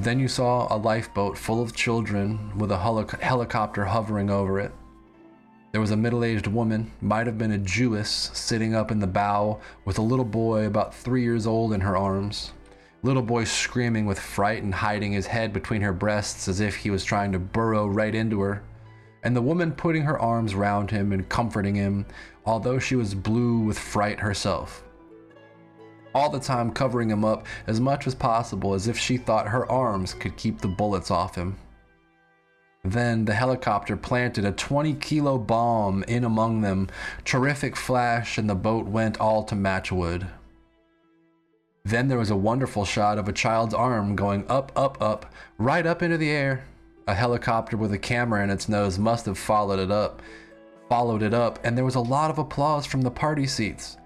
[0.00, 4.72] Then you saw a lifeboat full of children with a heli- helicopter hovering over it.
[5.72, 9.08] There was a middle aged woman, might have been a Jewess, sitting up in the
[9.08, 12.52] bow with a little boy about three years old in her arms.
[13.02, 16.90] Little boy screaming with fright and hiding his head between her breasts as if he
[16.90, 18.62] was trying to burrow right into her.
[19.24, 22.06] And the woman putting her arms round him and comforting him,
[22.46, 24.84] although she was blue with fright herself.
[26.14, 29.70] All the time covering him up as much as possible as if she thought her
[29.70, 31.56] arms could keep the bullets off him.
[32.84, 36.88] Then the helicopter planted a 20 kilo bomb in among them.
[37.24, 40.28] Terrific flash, and the boat went all to matchwood.
[41.84, 45.86] Then there was a wonderful shot of a child's arm going up, up, up, right
[45.86, 46.64] up into the air.
[47.06, 50.22] A helicopter with a camera in its nose must have followed it up,
[50.88, 53.97] followed it up, and there was a lot of applause from the party seats.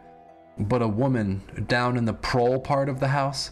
[0.69, 3.51] But a woman down in the prole part of the house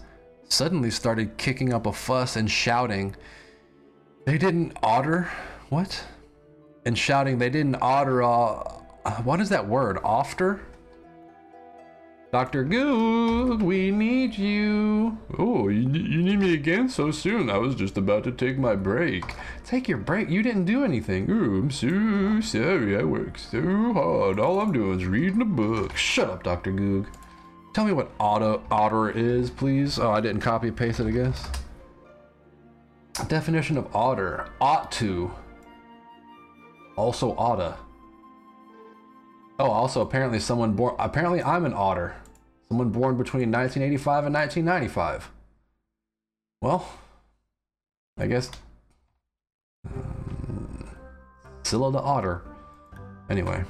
[0.49, 3.16] suddenly started kicking up a fuss and shouting,
[4.27, 5.31] They didn't order?
[5.68, 6.05] What?
[6.85, 8.81] And shouting, They didn't order, uh,
[9.23, 9.96] what is that word?
[9.99, 10.61] Ofter?
[12.33, 12.62] Dr.
[12.62, 15.19] Goog, we need you.
[15.37, 17.51] Oh, you, you need me again so soon?
[17.51, 19.25] I was just about to take my break.
[19.64, 20.31] Take your break.
[20.31, 21.29] You didn't do anything.
[21.29, 22.97] Oh, I'm so sorry.
[22.97, 24.38] I work so hard.
[24.38, 25.97] All I'm doing is reading a book.
[25.97, 26.71] Shut up, Dr.
[26.71, 27.09] Goog.
[27.75, 29.99] Tell me what auto otter is, please.
[29.99, 31.51] Oh, I didn't copy and paste it, I guess.
[33.27, 34.51] Definition of otter.
[34.61, 35.33] Ought to.
[36.95, 37.77] Also oughta.
[39.61, 40.94] Oh, also apparently someone born.
[40.99, 42.14] Apparently I'm an otter.
[42.68, 45.31] Someone born between 1985 and 1995.
[46.62, 46.88] Well,
[48.16, 48.51] I guess.
[49.87, 50.88] Um,
[51.62, 52.40] Scylla the otter.
[53.29, 53.62] Anyway.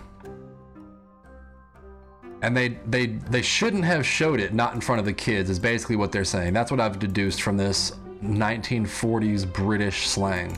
[2.43, 5.51] And they they they shouldn't have showed it not in front of the kids.
[5.51, 6.53] Is basically what they're saying.
[6.53, 10.57] That's what I've deduced from this 1940s British slang.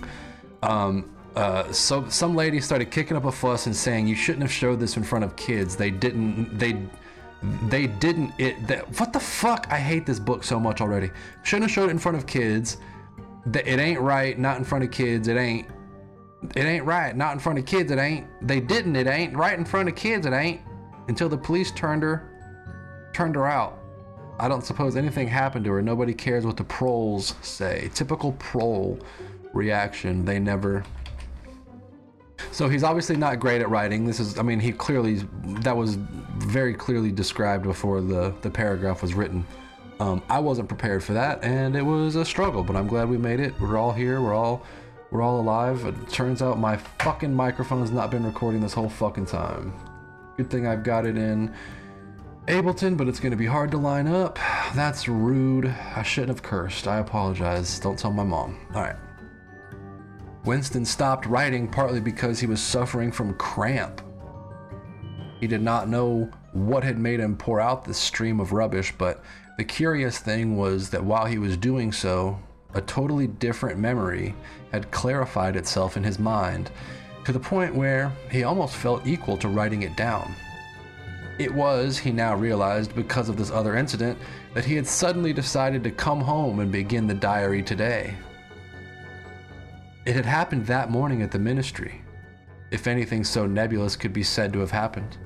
[0.62, 4.52] Um, uh, so some lady started kicking up a fuss and saying you shouldn't have
[4.52, 5.76] showed this in front of kids.
[5.76, 6.58] They didn't.
[6.58, 6.76] They
[7.68, 8.32] they didn't.
[8.38, 8.66] It.
[8.66, 9.66] That, what the fuck?
[9.70, 11.10] I hate this book so much already.
[11.42, 12.76] Shouldn't have showed it in front of kids.
[13.54, 14.38] It ain't right.
[14.38, 15.28] Not in front of kids.
[15.28, 15.66] It ain't.
[16.54, 17.16] It ain't right.
[17.16, 17.90] Not in front of kids.
[17.90, 18.26] It ain't.
[18.46, 18.94] They didn't.
[18.94, 20.26] It ain't right in front of kids.
[20.26, 20.60] It ain't.
[21.08, 23.78] Until the police turned her, turned her out.
[24.38, 25.82] I don't suppose anything happened to her.
[25.82, 27.90] Nobody cares what the proles say.
[27.94, 28.98] Typical prole
[29.52, 30.24] reaction.
[30.24, 30.84] They never
[32.52, 34.06] so he's obviously not great at writing.
[34.06, 35.22] This is, I mean, he clearly,
[35.62, 35.96] that was
[36.36, 39.44] very clearly described before the, the paragraph was written.
[39.98, 43.16] Um, I wasn't prepared for that, and it was a struggle, but I'm glad we
[43.16, 43.58] made it.
[43.60, 44.20] We're all here.
[44.20, 44.64] We're all,
[45.10, 45.84] we're all alive.
[45.86, 49.72] It turns out my fucking microphone has not been recording this whole fucking time.
[50.36, 51.54] Good thing I've got it in
[52.48, 54.38] Ableton, but it's to be hard to line up.
[54.74, 55.66] That's rude.
[55.66, 56.88] I shouldn't have cursed.
[56.88, 57.78] I apologize.
[57.78, 58.58] Don't tell my mom.
[58.74, 58.96] All right.
[60.44, 64.02] Winston stopped writing partly because he was suffering from cramp.
[65.38, 69.22] He did not know what had made him pour out this stream of rubbish, but
[69.56, 72.40] the curious thing was that while he was doing so,
[72.74, 74.34] a totally different memory
[74.72, 76.70] had clarified itself in his mind
[77.24, 80.34] to the point where he almost felt equal to writing it down.
[81.38, 84.18] It was, he now realized, because of this other incident,
[84.54, 88.14] that he had suddenly decided to come home and begin the diary today.
[90.04, 92.02] It had happened that morning at the ministry,
[92.72, 95.16] if anything so nebulous could be said to have happened.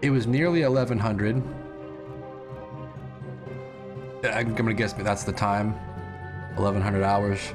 [0.00, 1.42] It was nearly 1100.
[4.24, 5.72] Uh, I'm gonna guess that's the time
[6.54, 7.52] 1100 hours.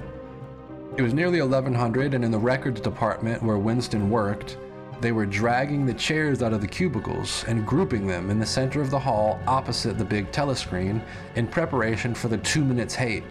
[0.96, 4.58] It was nearly 1100, and in the records department where Winston worked,
[5.00, 8.80] they were dragging the chairs out of the cubicles and grouping them in the center
[8.80, 11.02] of the hall opposite the big telescreen
[11.36, 13.24] in preparation for the two minutes hate.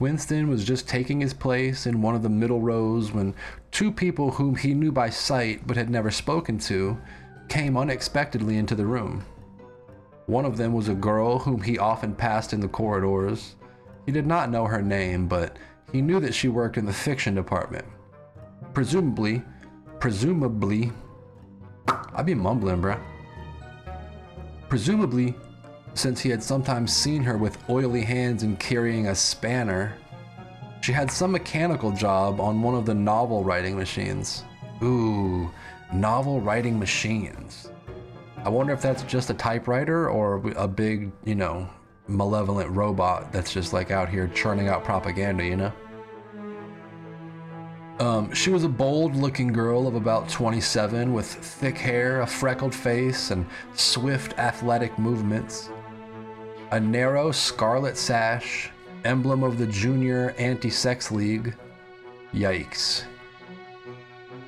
[0.00, 3.34] Winston was just taking his place in one of the middle rows when
[3.70, 6.98] two people whom he knew by sight but had never spoken to
[7.48, 9.24] came unexpectedly into the room.
[10.26, 13.54] One of them was a girl whom he often passed in the corridors.
[14.04, 15.58] He did not know her name, but
[15.92, 17.84] he knew that she worked in the fiction department.
[18.72, 19.42] Presumably,
[20.00, 20.92] presumably,
[22.14, 23.00] I'd be mumbling, bruh.
[24.68, 25.36] Presumably,
[25.94, 29.96] since he had sometimes seen her with oily hands and carrying a spanner,
[30.82, 34.44] she had some mechanical job on one of the novel writing machines.
[34.82, 35.50] Ooh,
[35.92, 37.70] novel writing machines.
[38.44, 41.68] I wonder if that's just a typewriter or a big, you know,
[42.06, 45.72] malevolent robot that's just like out here churning out propaganda, you know?
[48.00, 52.74] Um, she was a bold looking girl of about 27 with thick hair, a freckled
[52.74, 55.70] face, and swift athletic movements.
[56.74, 58.68] A narrow scarlet sash,
[59.04, 61.54] emblem of the Junior Anti Sex League,
[62.34, 63.04] yikes,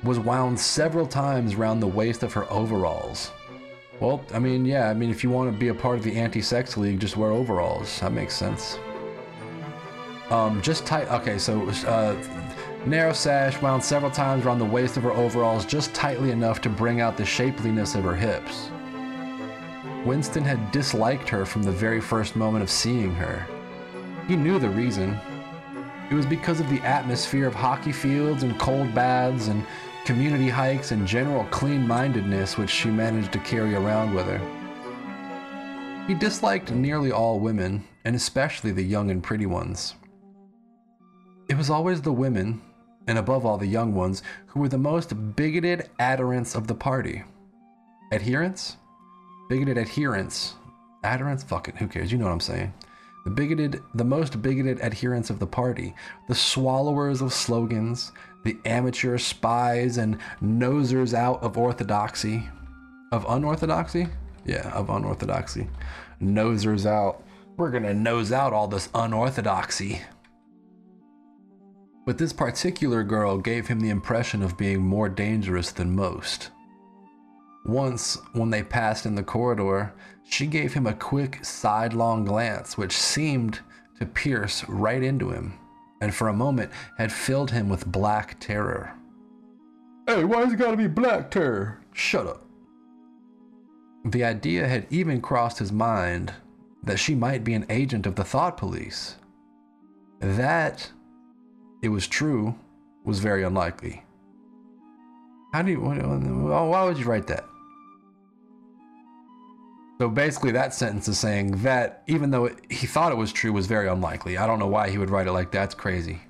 [0.03, 3.31] was wound several times round the waist of her overalls.
[4.01, 6.17] Well, I mean, yeah, I mean, if you want to be a part of the
[6.17, 8.01] Anti Sex League, just wear overalls.
[8.01, 8.77] That makes sense.
[10.29, 11.09] Um, just tight.
[11.09, 12.13] Okay, so it uh,
[12.85, 16.69] Narrow sash wound several times around the waist of her overalls just tightly enough to
[16.69, 18.69] bring out the shapeliness of her hips.
[20.05, 23.45] Winston had disliked her from the very first moment of seeing her.
[24.27, 25.17] He knew the reason.
[26.09, 29.65] It was because of the atmosphere of hockey fields and cold baths and
[30.05, 34.39] community hikes and general clean mindedness which she managed to carry around with her.
[36.07, 39.95] He disliked nearly all women, and especially the young and pretty ones.
[41.49, 42.61] It was always the women,
[43.07, 47.25] and above all the young ones, who were the most bigoted adherents of the party.
[48.13, 48.77] Adherents?
[49.49, 50.55] Bigoted adherents.
[51.03, 51.43] Adherents?
[51.43, 52.11] Fuck it, who cares?
[52.11, 52.73] You know what I'm saying.
[53.23, 55.93] The bigoted, the most bigoted adherents of the party,
[56.27, 58.11] the swallowers of slogans,
[58.43, 62.43] the amateur spies and nosers out of orthodoxy.
[63.11, 64.07] Of unorthodoxy?
[64.45, 65.67] Yeah, of unorthodoxy.
[66.21, 67.23] Nosers out.
[67.57, 70.01] We're gonna nose out all this unorthodoxy.
[72.05, 76.51] But this particular girl gave him the impression of being more dangerous than most.
[77.67, 79.93] Once, when they passed in the corridor,
[80.23, 83.59] she gave him a quick sidelong glance which seemed
[83.99, 85.53] to pierce right into him,
[85.99, 88.93] and for a moment had filled him with black terror.
[90.07, 91.79] Hey, why's it gotta be black terror?
[91.91, 92.45] Shut up.
[94.05, 96.33] The idea had even crossed his mind
[96.83, 99.17] that she might be an agent of the thought police.
[100.21, 100.89] That
[101.81, 102.55] it was true
[103.03, 104.05] was very unlikely.
[105.53, 107.45] How do you, why would you write that?
[109.99, 113.51] So basically, that sentence is saying that even though it, he thought it was true,
[113.51, 114.37] was very unlikely.
[114.37, 115.65] I don't know why he would write it like that.
[115.65, 116.21] It's crazy.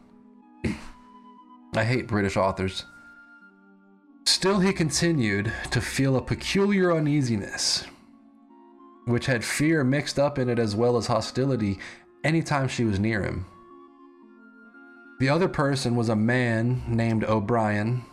[1.75, 2.85] I hate British authors.
[4.25, 7.85] Still, he continued to feel a peculiar uneasiness,
[9.05, 11.79] which had fear mixed up in it as well as hostility
[12.23, 13.45] anytime she was near him.
[15.19, 18.03] The other person was a man named O'Brien,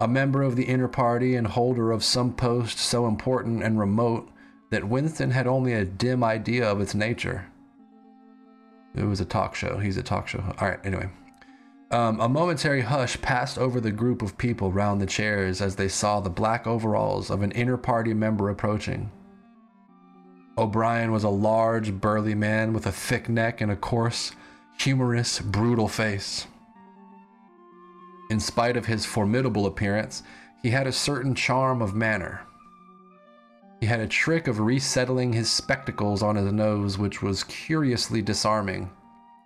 [0.00, 4.28] a member of the inner party and holder of some post so important and remote
[4.70, 7.46] that Winston had only a dim idea of its nature.
[8.94, 9.78] It was a talk show.
[9.78, 10.42] He's a talk show.
[10.58, 11.10] All right, anyway.
[11.90, 15.86] Um, a momentary hush passed over the group of people round the chairs as they
[15.86, 19.12] saw the black overalls of an inner party member approaching.
[20.58, 24.32] O'Brien was a large, burly man with a thick neck and a coarse,
[24.80, 26.46] humorous, brutal face.
[28.30, 30.22] In spite of his formidable appearance,
[30.62, 32.40] he had a certain charm of manner.
[33.80, 38.90] He had a trick of resettling his spectacles on his nose, which was curiously disarming,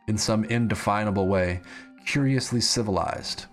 [0.06, 1.62] in some indefinable way,
[2.06, 3.46] curiously civilized.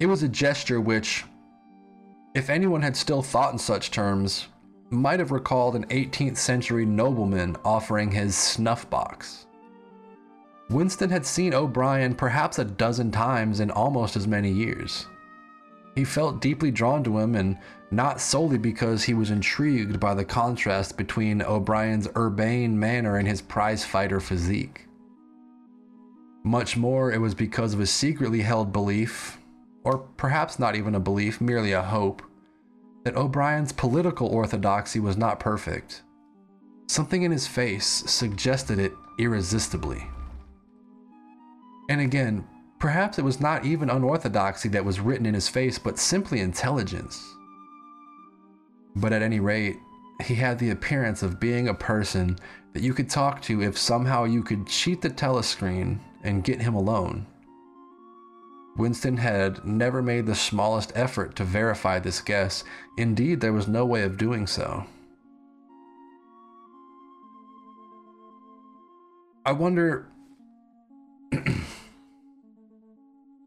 [0.00, 1.24] It was a gesture which,
[2.34, 4.48] if anyone had still thought in such terms,
[4.90, 9.46] might have recalled an 18th century nobleman offering his snuff box.
[10.70, 15.06] Winston had seen O'Brien perhaps a dozen times in almost as many years.
[15.94, 17.56] He felt deeply drawn to him, and
[17.90, 23.40] not solely because he was intrigued by the contrast between O'Brien's urbane manner and his
[23.40, 24.86] prizefighter physique.
[26.44, 29.38] Much more, it was because of a secretly held belief,
[29.84, 32.22] or perhaps not even a belief, merely a hope,
[33.04, 36.02] that O'Brien's political orthodoxy was not perfect.
[36.88, 40.06] Something in his face suggested it irresistibly.
[41.88, 42.46] And again,
[42.78, 47.35] perhaps it was not even unorthodoxy that was written in his face, but simply intelligence.
[48.96, 49.76] But at any rate,
[50.24, 52.38] he had the appearance of being a person
[52.72, 56.74] that you could talk to if somehow you could cheat the telescreen and get him
[56.74, 57.26] alone.
[58.76, 62.64] Winston had never made the smallest effort to verify this guess.
[62.98, 64.86] Indeed, there was no way of doing so.
[69.44, 70.08] I wonder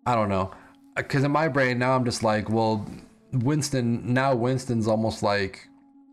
[0.06, 0.52] I don't know.
[0.96, 2.86] Because in my brain now, I'm just like, well,
[3.32, 4.14] Winston.
[4.14, 5.68] Now Winston's almost like,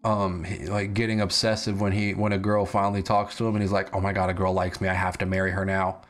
[0.04, 3.62] um, he, like getting obsessive when he when a girl finally talks to him, and
[3.62, 4.88] he's like, oh my god, a girl likes me.
[4.88, 6.02] I have to marry her now.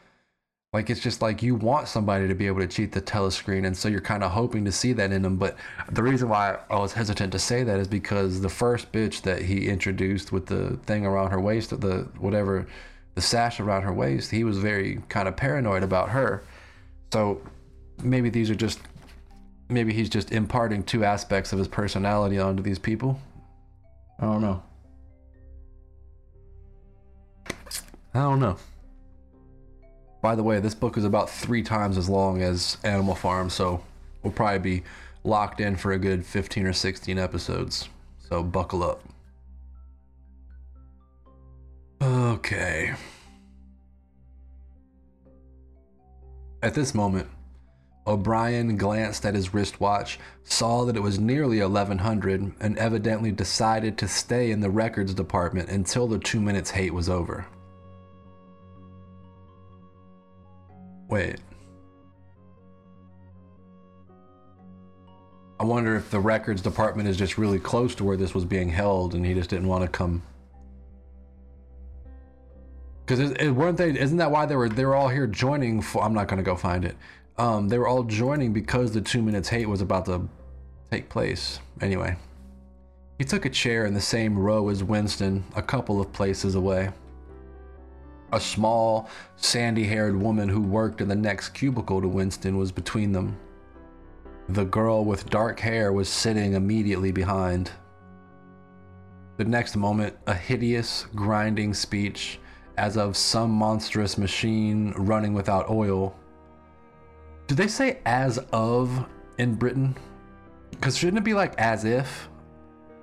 [0.73, 3.75] Like it's just like you want somebody to be able to cheat the telescreen, and
[3.75, 5.37] so you're kind of hoping to see that in them.
[5.37, 5.57] But
[5.91, 9.43] the reason why I was hesitant to say that is because the first bitch that
[9.43, 12.67] he introduced with the thing around her waist, the whatever,
[13.15, 16.43] the sash around her waist, he was very kind of paranoid about her.
[17.13, 17.41] So
[18.03, 18.81] maybe these are just
[19.69, 23.21] maybe he's just imparting two aspects of his personality onto these people.
[24.19, 24.63] I don't know.
[28.15, 28.57] I don't know.
[30.23, 33.83] By the way, this book is about three times as long as Animal Farm, so
[34.23, 34.83] we'll probably be
[35.23, 37.89] locked in for a good 15 or 16 episodes.
[38.29, 39.03] So buckle up.
[42.03, 42.95] Okay.
[46.63, 47.29] At this moment,
[48.07, 54.07] O'Brien glanced at his wristwatch, saw that it was nearly 1100, and evidently decided to
[54.07, 57.47] stay in the records department until the two minutes hate was over.
[61.09, 61.41] Wait.
[65.59, 68.69] I wonder if the records department is just really close to where this was being
[68.69, 70.23] held and he just didn't want to come.
[73.07, 73.99] Because weren't they?
[73.99, 74.69] Isn't that why they were?
[74.69, 75.81] They were all here joining.
[75.81, 76.97] For, I'm not gonna go find it.
[77.39, 80.29] Um, they were all joining because the two minutes hate was about to
[80.91, 81.61] take place.
[81.81, 82.17] Anyway,
[83.19, 86.91] he took a chair in the same row as Winston, a couple of places away.
[88.33, 93.13] A small, sandy haired woman who worked in the next cubicle to Winston was between
[93.13, 93.37] them.
[94.49, 97.71] The girl with dark hair was sitting immediately behind.
[99.37, 102.39] The next moment, a hideous, grinding speech,
[102.79, 106.17] as of some monstrous machine running without oil.
[107.47, 109.07] Do they say as of
[109.39, 109.97] in Britain?
[110.71, 112.29] Because shouldn't it be like as if?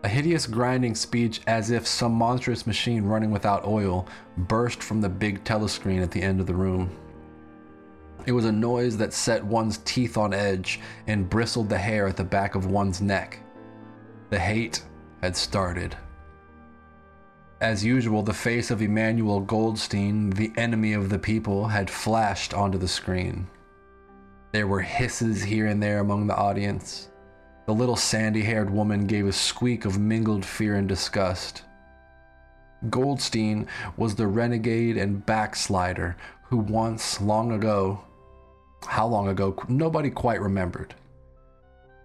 [0.04, 4.06] A hideous grinding speech as if some monstrous machine running without oil
[4.38, 6.92] burst from the big telescreen at the end of the room.
[8.26, 12.18] It was a noise that set one's teeth on edge and bristled the hair at
[12.18, 13.40] the back of one's neck.
[14.30, 14.84] The hate
[15.22, 15.96] had started.
[17.62, 22.78] As usual, the face of Emmanuel Goldstein, the enemy of the people, had flashed onto
[22.78, 23.48] the screen.
[24.54, 27.10] There were hisses here and there among the audience.
[27.66, 31.64] The little sandy haired woman gave a squeak of mingled fear and disgust.
[32.88, 33.66] Goldstein
[33.98, 38.04] was the renegade and backslider who once, long ago,
[38.86, 40.94] how long ago, nobody quite remembered,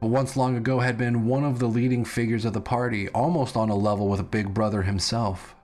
[0.00, 3.58] but once long ago had been one of the leading figures of the party, almost
[3.58, 5.54] on a level with Big Brother himself.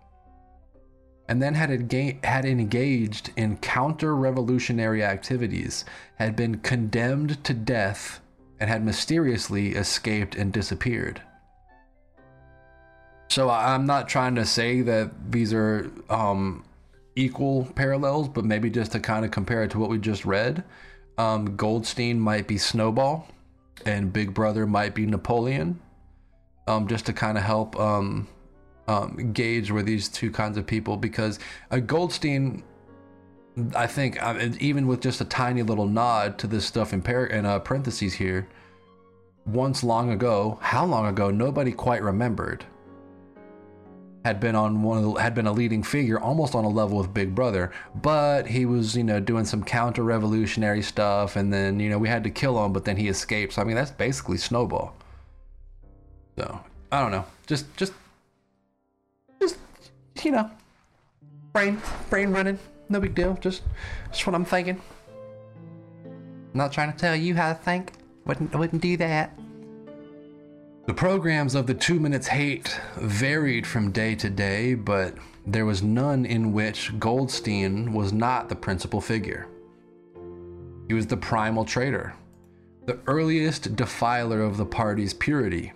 [1.29, 5.85] And then had, enga- had engaged in counter revolutionary activities,
[6.17, 8.21] had been condemned to death
[8.61, 11.23] and had mysteriously escaped and disappeared.
[13.29, 16.65] So I'm not trying to say that these are um,
[17.17, 20.63] equal parallels, but maybe just to kind of compare it to what we just read.
[21.19, 23.27] Um, Goldstein might be Snowball,
[23.87, 25.81] and Big Brother might be Napoleon.
[26.67, 28.27] Um, just to kind of help um,
[28.89, 31.39] um, gauge where these two kinds of people, because
[31.71, 32.63] a Goldstein
[33.77, 37.27] I think uh, even with just a tiny little nod to this stuff in, par-
[37.27, 38.49] in uh, parentheses here,
[39.47, 42.65] once long ago, how long ago, nobody quite remembered,
[44.25, 46.99] had been on one of the, had been a leading figure, almost on a level
[46.99, 47.71] with Big Brother.
[47.95, 52.25] But he was, you know, doing some counter-revolutionary stuff, and then you know we had
[52.25, 53.53] to kill him, but then he escaped.
[53.53, 54.97] So I mean, that's basically Snowball.
[56.39, 56.59] So
[56.91, 57.93] I don't know, just just
[60.23, 60.51] you know,
[61.53, 62.59] brain brain running.
[62.89, 63.35] No big deal.
[63.41, 63.63] Just,
[64.11, 64.81] just what I'm thinking.
[66.53, 67.93] Not trying to tell you how to think.
[68.27, 69.37] Wouldn't, wouldn't do that.
[70.87, 75.15] The programs of the Two Minutes Hate varied from day to day, but
[75.47, 79.49] there was none in which Goldstein was not the principal figure.
[80.89, 82.15] He was the primal traitor,
[82.85, 85.73] the earliest defiler of the party's purity,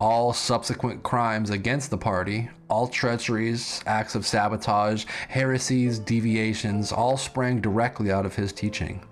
[0.00, 7.60] all subsequent crimes against the party, all treacheries, acts of sabotage, heresies, deviations, all sprang
[7.60, 9.02] directly out of his teaching.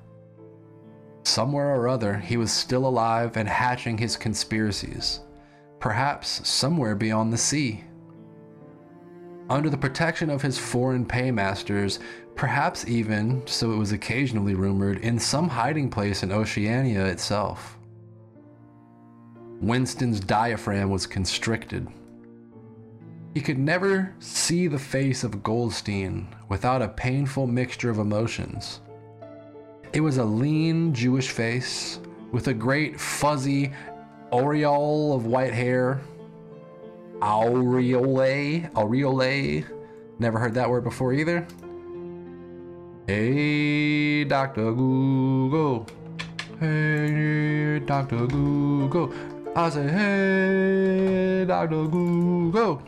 [1.25, 5.21] Somewhere or other, he was still alive and hatching his conspiracies,
[5.79, 7.85] perhaps somewhere beyond the sea.
[9.51, 12.01] Under the protection of his foreign paymasters,
[12.35, 17.78] perhaps even, so it was occasionally rumored, in some hiding place in Oceania itself.
[19.61, 21.89] Winston's diaphragm was constricted.
[23.35, 28.81] He could never see the face of Goldstein without a painful mixture of emotions.
[29.93, 32.01] It was a lean Jewish face
[32.31, 33.73] with a great fuzzy
[34.33, 36.01] aureole of white hair.
[37.23, 38.69] Aureole?
[38.77, 39.65] Aureole?
[40.19, 41.47] Never heard that word before either.
[43.07, 44.73] Hey, Dr.
[44.73, 45.87] Google.
[46.61, 48.27] Hey, Dr.
[48.27, 49.13] Google.
[49.57, 51.87] I say, hey, Dr.
[51.87, 52.83] Google.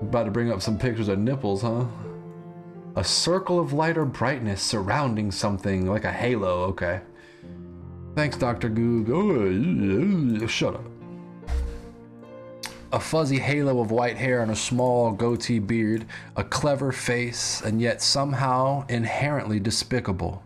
[0.00, 1.84] About to bring up some pictures of nipples, huh?
[2.96, 7.00] A circle of light or brightness surrounding something like a halo, okay.
[8.14, 8.68] Thanks, Dr.
[8.68, 10.46] Google.
[10.46, 10.84] Shut up.
[12.92, 16.06] A fuzzy halo of white hair and a small goatee beard,
[16.36, 20.42] a clever face, and yet somehow inherently despicable.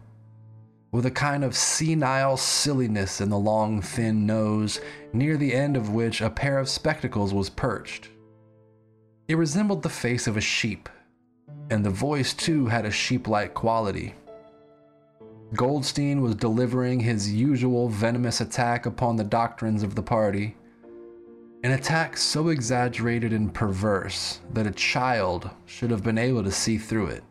[0.92, 4.80] With a kind of senile silliness in the long, thin nose,
[5.12, 8.08] near the end of which a pair of spectacles was perched.
[9.28, 10.88] It resembled the face of a sheep,
[11.70, 14.16] and the voice too had a sheep like quality.
[15.54, 20.56] Goldstein was delivering his usual venomous attack upon the doctrines of the party.
[21.62, 26.78] An attack so exaggerated and perverse that a child should have been able to see
[26.78, 27.22] through it,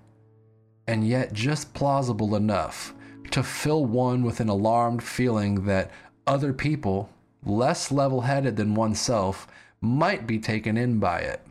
[0.87, 2.93] and yet just plausible enough
[3.31, 5.91] to fill one with an alarmed feeling that
[6.27, 7.09] other people,
[7.43, 9.47] less level headed than oneself,
[9.81, 11.41] might be taken in by it.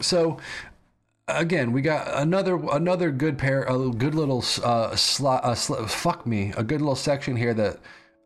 [0.00, 0.38] So,
[1.26, 6.26] again, we got another another good pair, a good little uh, sli- uh, sl- fuck
[6.26, 7.78] me, a good little section here that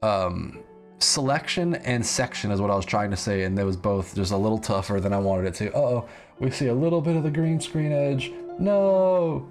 [0.03, 0.59] um,
[0.99, 4.33] selection and section is what I was trying to say, and that was both just
[4.33, 5.77] a little tougher than I wanted it to.
[5.77, 6.09] oh,
[6.39, 8.33] we see a little bit of the green screen edge.
[8.59, 9.47] No,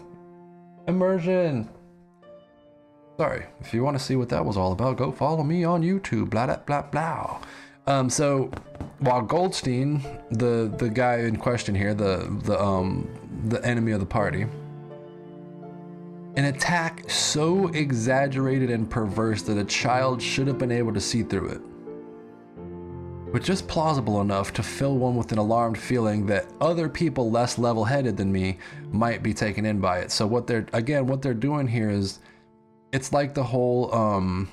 [0.88, 1.70] immersion.
[3.18, 5.84] Sorry, if you want to see what that was all about, go follow me on
[5.84, 6.30] YouTube.
[6.30, 7.42] Blah blah blah blah.
[7.88, 8.50] Um, so
[9.00, 13.08] while Goldstein, the the guy in question here, the the um
[13.48, 14.46] the enemy of the party,
[16.36, 21.24] an attack so exaggerated and perverse that a child should have been able to see
[21.24, 21.62] through it.
[23.32, 27.58] But just plausible enough to fill one with an alarmed feeling that other people less
[27.58, 28.58] level headed than me
[28.92, 30.12] might be taken in by it.
[30.12, 32.20] So, what they're, again, what they're doing here is
[32.92, 34.50] it's like the whole, um,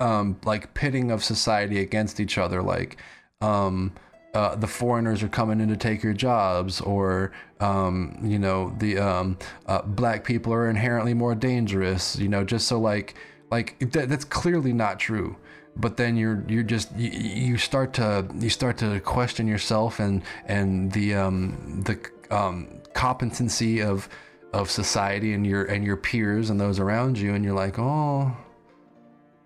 [0.00, 2.62] um, like pitting of society against each other.
[2.62, 2.98] Like,
[3.40, 3.92] um,
[4.34, 8.98] uh, the foreigners are coming in to take your jobs, or um, you know the
[8.98, 12.18] um, uh, black people are inherently more dangerous.
[12.18, 13.14] You know, just so like
[13.50, 15.36] like th- that's clearly not true.
[15.74, 20.22] But then you're you're just you, you start to you start to question yourself and
[20.44, 21.98] and the um, the
[22.30, 24.06] um, competency of
[24.52, 28.36] of society and your and your peers and those around you, and you're like, oh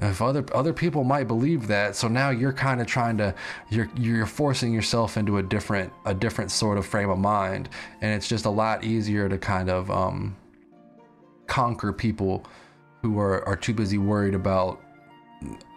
[0.03, 1.95] if other other people might believe that.
[1.95, 3.35] So now you're kind of trying to
[3.69, 7.69] you're you're forcing yourself into a different a different sort of frame of mind
[8.01, 10.37] and it's just a lot easier to kind of um,
[11.47, 12.45] conquer people
[13.03, 14.81] who are are too busy worried about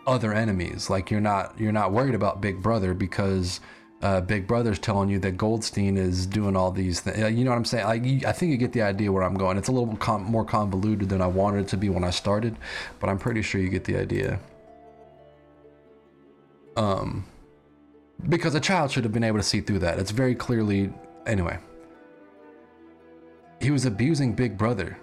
[0.08, 0.90] other enemies.
[0.90, 3.60] Like you're not you're not worried about big brother because
[4.04, 7.18] uh, Big Brother's telling you that Goldstein is doing all these things.
[7.18, 7.86] You know what I'm saying?
[7.86, 9.58] Like, I think you get the idea where I'm going.
[9.58, 12.58] It's a little com- more convoluted than I wanted it to be when I started,
[13.00, 14.40] but I'm pretty sure you get the idea.
[16.76, 17.26] Um,
[18.28, 19.98] because a child should have been able to see through that.
[20.00, 20.92] It's very clearly.
[21.26, 21.58] Anyway,
[23.62, 25.00] he was abusing Big Brother.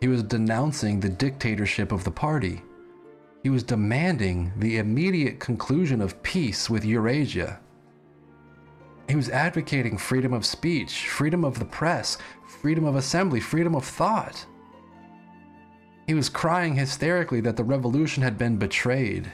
[0.00, 2.62] He was denouncing the dictatorship of the party.
[3.42, 7.60] He was demanding the immediate conclusion of peace with Eurasia.
[9.10, 13.84] He was advocating freedom of speech, freedom of the press, freedom of assembly, freedom of
[13.84, 14.46] thought.
[16.06, 19.28] He was crying hysterically that the revolution had been betrayed.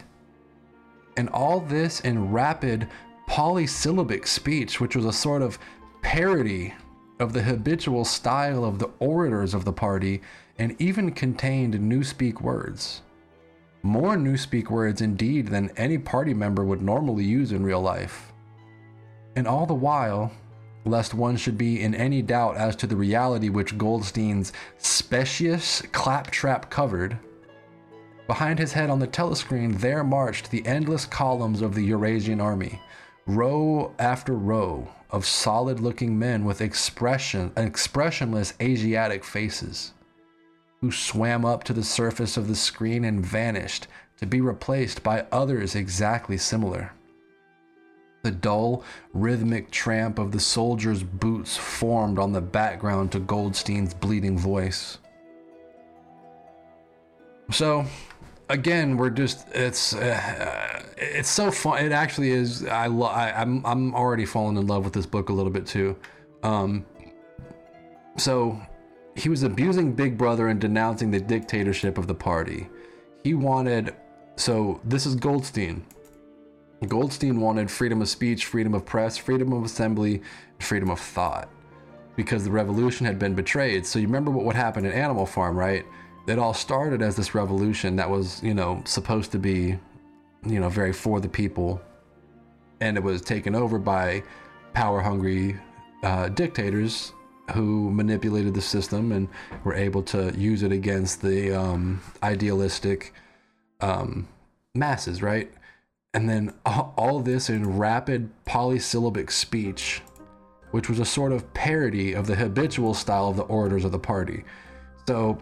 [1.18, 2.88] And all this in rapid
[3.26, 5.58] polysyllabic speech, which was a sort of
[6.00, 6.72] parody
[7.20, 10.22] of the habitual style of the orators of the party
[10.58, 13.02] and even contained newspeak words.
[13.82, 18.32] More newspeak words indeed than any party member would normally use in real life.
[19.36, 20.32] And all the while,
[20.86, 26.70] lest one should be in any doubt as to the reality which Goldstein's specious claptrap
[26.70, 27.18] covered,
[28.26, 32.80] behind his head on the telescreen there marched the endless columns of the Eurasian army,
[33.26, 39.92] row after row of solid looking men with expression expressionless Asiatic faces,
[40.80, 43.86] who swam up to the surface of the screen and vanished
[44.18, 46.92] to be replaced by others exactly similar.
[48.26, 48.82] The dull,
[49.14, 54.98] rhythmic tramp of the soldier's boots formed on the background to Goldstein's bleeding voice.
[57.52, 57.84] So,
[58.48, 61.84] again, we're just it's uh, it's so fun.
[61.84, 62.66] It actually is.
[62.66, 65.64] I, lo- I I'm I'm already falling in love with this book a little bit
[65.64, 65.96] too.
[66.42, 66.84] Um,
[68.16, 68.60] so
[69.14, 72.68] he was abusing Big Brother and denouncing the dictatorship of the party.
[73.22, 73.94] He wanted,
[74.34, 75.86] so this is Goldstein.
[76.86, 80.22] Goldstein wanted freedom of speech, freedom of press, freedom of assembly,
[80.58, 81.48] freedom of thought
[82.16, 83.86] because the revolution had been betrayed.
[83.86, 85.84] So you remember what, what happened in Animal Farm, right?
[86.26, 89.78] It all started as this revolution that was, you know, supposed to be,
[90.44, 91.80] you know, very for the people.
[92.80, 94.22] And it was taken over by
[94.72, 95.56] power hungry
[96.02, 97.12] uh, dictators
[97.52, 99.28] who manipulated the system and
[99.62, 103.12] were able to use it against the um, idealistic
[103.80, 104.26] um,
[104.74, 105.52] masses, right?
[106.16, 110.00] And then all this in rapid polysyllabic speech,
[110.70, 113.98] which was a sort of parody of the habitual style of the orators of the
[113.98, 114.42] party.
[115.06, 115.38] So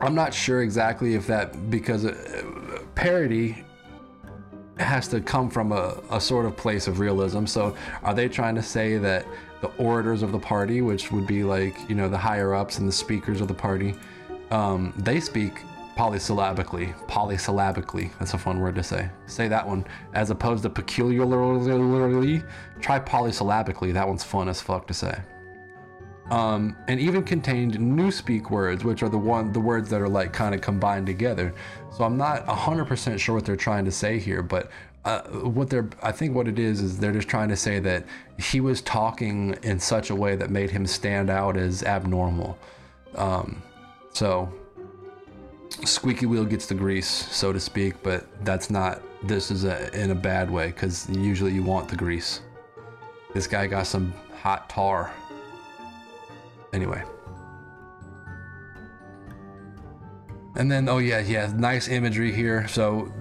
[0.00, 3.66] I'm not sure exactly if that, because uh, parody
[4.78, 7.44] has to come from a, a sort of place of realism.
[7.44, 9.26] So are they trying to say that
[9.60, 12.88] the orators of the party, which would be like, you know, the higher ups and
[12.88, 13.94] the speakers of the party,
[14.50, 15.52] um, they speak
[15.96, 16.94] polysyllabically.
[17.06, 18.10] Polysyllabically.
[18.18, 19.10] That's a fun word to say.
[19.26, 19.86] Say that one.
[20.12, 22.42] As opposed to peculiarly,
[22.80, 23.92] try polysyllabically.
[23.94, 25.18] That one's fun as fuck to say.
[26.30, 30.08] Um, and even contained new speak words, which are the one the words that are
[30.08, 31.54] like kind of combined together.
[31.96, 34.70] So I'm not 100% sure what they're trying to say here, but
[35.04, 38.04] uh, what they're I think what it is is they're just trying to say that
[38.38, 42.58] he was talking in such a way that made him stand out as abnormal.
[43.14, 43.62] Um,
[44.12, 44.52] so
[45.84, 50.10] squeaky wheel gets the grease, so to speak, but that's not this is a, in
[50.10, 52.40] a bad way because usually you want the grease.
[53.34, 55.12] This guy got some hot tar.
[56.72, 57.02] Anyway.
[60.56, 62.66] And then, oh yeah, yeah, nice imagery here.
[62.68, 63.12] So,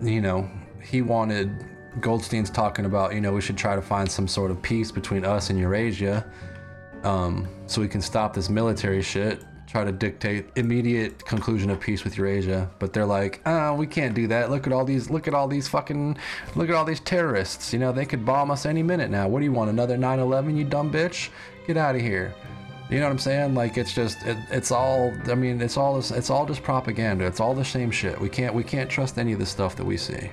[0.00, 0.48] you know,
[0.82, 1.66] he wanted
[2.00, 5.24] Goldstein's talking about, you know, we should try to find some sort of peace between
[5.24, 6.24] us and Eurasia,
[7.02, 9.42] um, so we can stop this military shit.
[9.70, 14.14] Try to dictate immediate conclusion of peace with Eurasia, but they're like, ah, we can't
[14.14, 14.50] do that.
[14.50, 16.18] Look at all these, look at all these fucking,
[16.56, 17.72] look at all these terrorists.
[17.72, 19.28] You know, they could bomb us any minute now.
[19.28, 19.70] What do you want?
[19.70, 20.56] Another 9/11?
[20.56, 21.28] You dumb bitch!
[21.68, 22.34] Get out of here.
[22.90, 23.54] You know what I'm saying?
[23.54, 27.24] Like it's just it, it's all I mean it's all this, it's all just propaganda.
[27.24, 28.20] It's all the same shit.
[28.20, 30.30] We can't we can't trust any of the stuff that we see.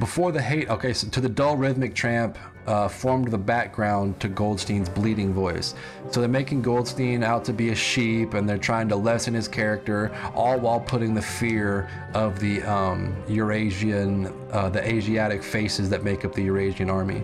[0.00, 4.28] Before the hate, okay, so to the dull rhythmic tramp uh, formed the background to
[4.28, 5.74] Goldstein's bleeding voice.
[6.10, 9.48] So they're making Goldstein out to be a sheep, and they're trying to lessen his
[9.48, 16.04] character, all while putting the fear of the um, Eurasian, uh, the Asiatic faces that
[16.04, 17.22] make up the Eurasian army.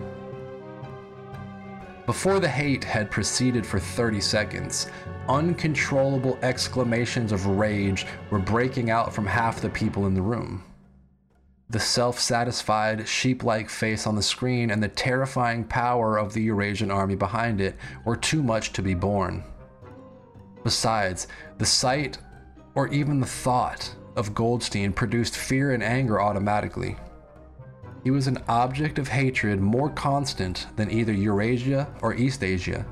[2.05, 4.87] Before the hate had proceeded for 30 seconds,
[5.27, 10.63] uncontrollable exclamations of rage were breaking out from half the people in the room.
[11.69, 16.41] The self satisfied, sheep like face on the screen and the terrifying power of the
[16.43, 19.43] Eurasian army behind it were too much to be borne.
[20.63, 22.19] Besides, the sight
[22.73, 26.95] or even the thought of Goldstein produced fear and anger automatically.
[28.01, 32.85] He was an object of hatred more constant than either Eurasia or Eastasia.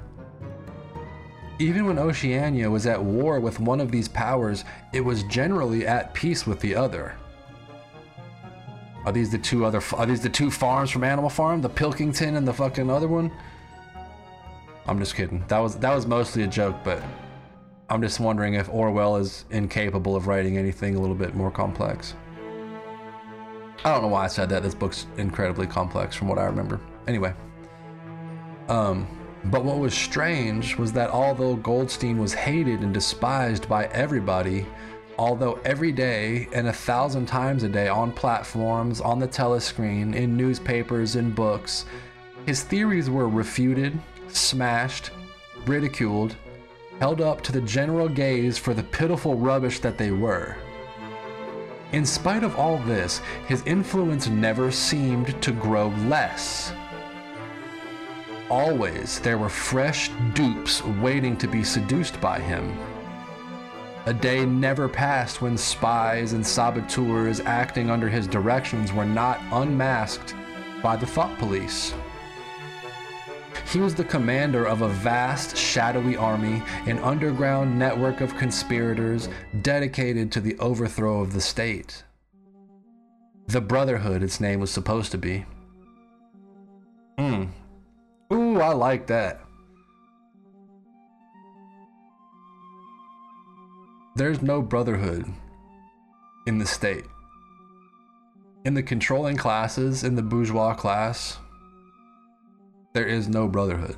[1.60, 6.14] Even when Oceania was at war with one of these powers, it was generally at
[6.14, 7.16] peace with the other.
[9.06, 9.82] Are these the two other?
[9.94, 11.62] Are these the two farms from Animal Farm?
[11.62, 13.32] The Pilkington and the fucking other one?
[14.88, 15.44] I'm just kidding.
[15.48, 17.02] That was that was mostly a joke, but
[17.90, 22.16] I'm just wondering if Orwell is incapable of writing anything a little bit more complex.
[23.84, 24.64] I don't know why I said that.
[24.64, 26.80] This book's incredibly complex from what I remember.
[27.08, 27.34] Anyway.
[28.68, 29.08] Um,
[29.46, 34.66] but what was strange was that although Goldstein was hated and despised by everybody,
[35.18, 40.36] although every day and a thousand times a day on platforms, on the telescreen, in
[40.36, 41.86] newspapers, in books,
[42.46, 43.98] his theories were refuted,
[44.28, 45.12] smashed,
[45.66, 46.36] ridiculed,
[47.00, 50.56] held up to the general gaze for the pitiful rubbish that they were.
[51.92, 56.74] In spite of all this, his influence never seemed to grow less.
[58.50, 62.78] Always there were fresh dupes waiting to be seduced by him.
[64.08, 70.36] A day never passed when spies and saboteurs acting under his directions were not unmasked
[70.84, 71.92] by the thought police.
[73.72, 79.28] He was the commander of a vast, shadowy army, an underground network of conspirators
[79.64, 82.04] dedicated to the overthrow of the state.
[83.48, 85.46] The Brotherhood, its name was supposed to be.
[87.18, 87.46] Hmm.
[88.32, 89.45] Ooh, I like that.
[94.18, 95.26] There's no brotherhood
[96.48, 97.04] in the state.
[98.64, 101.38] In the controlling classes, in the bourgeois class,
[102.94, 103.98] there is no brotherhood.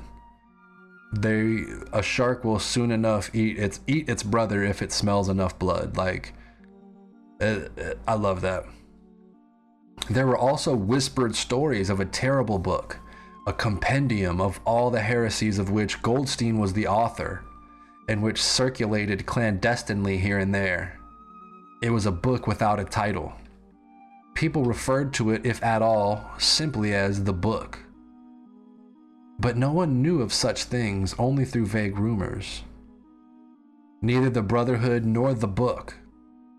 [1.12, 1.62] they
[1.92, 5.96] a shark will soon enough eat its eat its brother if it smells enough blood.
[5.96, 6.34] Like,
[7.40, 8.64] it, it, I love that.
[10.10, 12.98] There were also whispered stories of a terrible book,
[13.46, 17.44] a compendium of all the heresies of which Goldstein was the author,
[18.08, 20.98] and which circulated clandestinely here and there.
[21.82, 23.34] It was a book without a title.
[24.34, 27.78] People referred to it, if at all, simply as the book.
[29.38, 32.62] But no one knew of such things only through vague rumors.
[34.00, 35.94] Neither the Brotherhood nor the book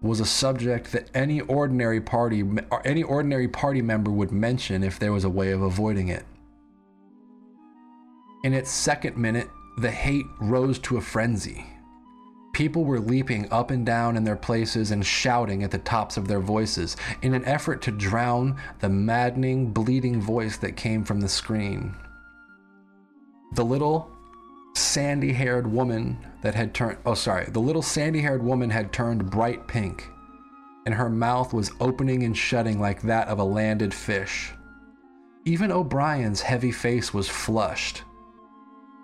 [0.01, 2.43] was a subject that any ordinary party
[2.85, 6.25] any ordinary party member would mention if there was a way of avoiding it.
[8.43, 9.49] In its second minute,
[9.81, 11.65] the hate rose to a frenzy.
[12.53, 16.27] People were leaping up and down in their places and shouting at the tops of
[16.27, 21.29] their voices in an effort to drown the maddening, bleeding voice that came from the
[21.29, 21.95] screen.
[23.53, 24.11] The little
[24.75, 29.29] sandy haired woman that had turned, oh, sorry, the little sandy haired woman had turned
[29.29, 30.09] bright pink,
[30.85, 34.51] and her mouth was opening and shutting like that of a landed fish.
[35.45, 38.03] Even O'Brien's heavy face was flushed.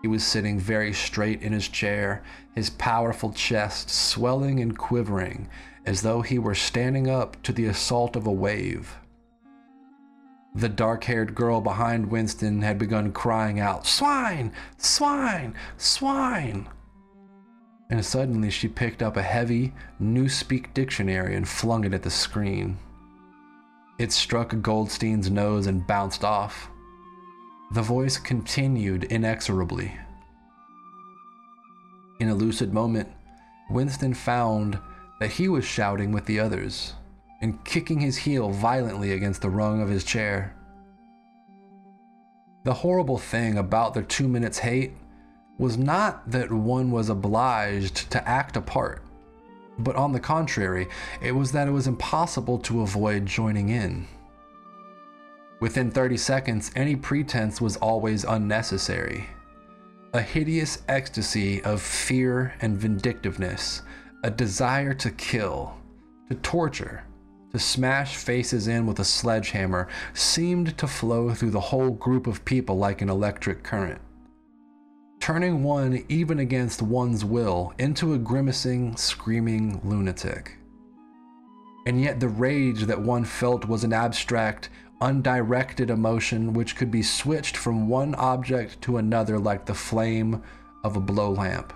[0.05, 2.21] He was sitting very straight in his chair,
[2.53, 5.49] his powerful chest swelling and quivering
[5.83, 8.97] as though he were standing up to the assault of a wave.
[10.53, 14.51] The dark haired girl behind Winston had begun crying out, Swine!
[14.77, 15.55] Swine!
[15.75, 16.69] Swine!
[17.89, 22.77] And suddenly she picked up a heavy, Newspeak dictionary and flung it at the screen.
[23.97, 26.69] It struck Goldstein's nose and bounced off.
[27.71, 29.97] The voice continued inexorably.
[32.19, 33.09] In a lucid moment,
[33.69, 34.79] Winston found
[35.19, 36.93] that he was shouting with the others
[37.41, 40.55] and kicking his heel violently against the rung of his chair.
[42.63, 44.93] The horrible thing about the two minutes hate
[45.57, 49.03] was not that one was obliged to act a part,
[49.79, 50.87] but on the contrary,
[51.21, 54.07] it was that it was impossible to avoid joining in.
[55.59, 59.27] Within 30 seconds, any pretense was always unnecessary.
[60.13, 63.81] A hideous ecstasy of fear and vindictiveness,
[64.23, 65.77] a desire to kill,
[66.29, 67.05] to torture,
[67.51, 72.43] to smash faces in with a sledgehammer seemed to flow through the whole group of
[72.43, 74.01] people like an electric current,
[75.21, 80.57] turning one, even against one's will, into a grimacing, screaming lunatic.
[81.87, 84.69] And yet, the rage that one felt was an abstract,
[85.01, 90.41] undirected emotion which could be switched from one object to another like the flame
[90.83, 91.73] of a blow lamp.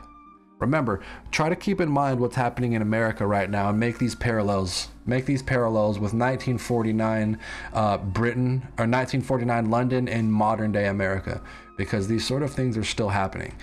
[0.59, 1.01] Remember,
[1.31, 4.89] try to keep in mind what's happening in America right now and make these parallels.
[5.05, 7.39] Make these parallels with 1949
[7.73, 11.41] uh, Britain or 1949 London and modern day America,
[11.77, 13.55] because these sort of things are still happening.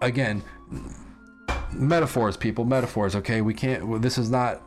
[0.00, 0.42] Again,
[1.72, 3.16] metaphors, people, metaphors.
[3.16, 4.00] Okay, we can't.
[4.00, 4.62] This is not.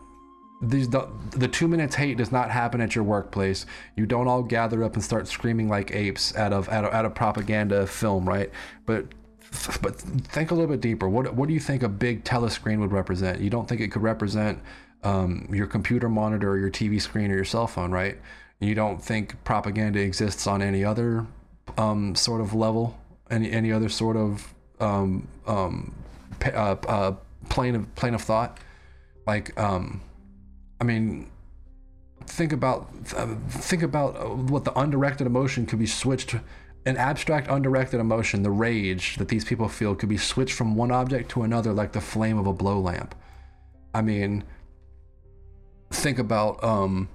[0.62, 3.66] These the, the two minutes hate does not happen at your workplace.
[3.96, 7.06] You don't all gather up and start screaming like apes out of out of, out
[7.06, 8.52] of propaganda film, right?
[8.86, 9.08] But
[9.82, 11.10] but think a little bit deeper.
[11.10, 13.42] What what do you think a big telescreen would represent?
[13.42, 14.60] You don't think it could represent
[15.04, 18.18] um, your computer monitor or your TV screen or your cell phone, right?
[18.60, 21.26] You don't think propaganda exists on any other
[21.78, 22.98] um, sort of level,
[23.30, 25.94] any any other sort of um, um,
[26.46, 27.16] uh, uh,
[27.50, 28.60] plane of plane of thought.
[29.28, 30.02] Like, um,
[30.82, 31.30] I mean,
[32.26, 36.36] think about uh, think about what the undirected emotion could be switched
[36.86, 40.92] an abstract, undirected emotion, the rage that these people feel, could be switched from one
[40.92, 43.14] object to another like the flame of a blow lamp.
[43.94, 44.44] I mean,
[45.92, 47.08] think about um,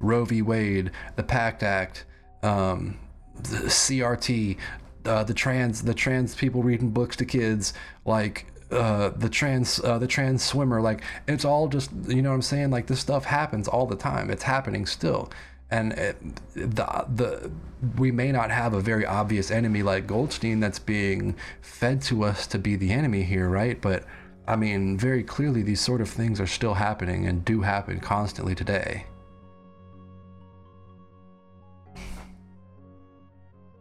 [0.00, 0.42] Roe v.
[0.42, 2.04] Wade, the PACT Act,
[2.42, 2.98] um,
[3.34, 4.58] the CRT,
[5.06, 7.72] uh, the trans, the trans people reading books to kids,
[8.04, 10.80] like uh, the trans, uh, the trans swimmer.
[10.80, 12.70] Like it's all just, you know what I'm saying?
[12.70, 14.30] Like this stuff happens all the time.
[14.30, 15.30] It's happening still
[15.70, 16.16] and it,
[16.54, 17.50] the the
[17.96, 22.46] we may not have a very obvious enemy like Goldstein that's being fed to us
[22.48, 23.80] to be the enemy here, right?
[23.80, 24.04] But
[24.46, 28.54] I mean, very clearly, these sort of things are still happening and do happen constantly
[28.54, 29.04] today.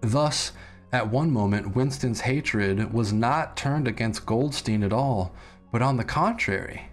[0.01, 0.51] Thus,
[0.91, 5.33] at one moment, Winston's hatred was not turned against Goldstein at all,
[5.71, 6.89] but on the contrary,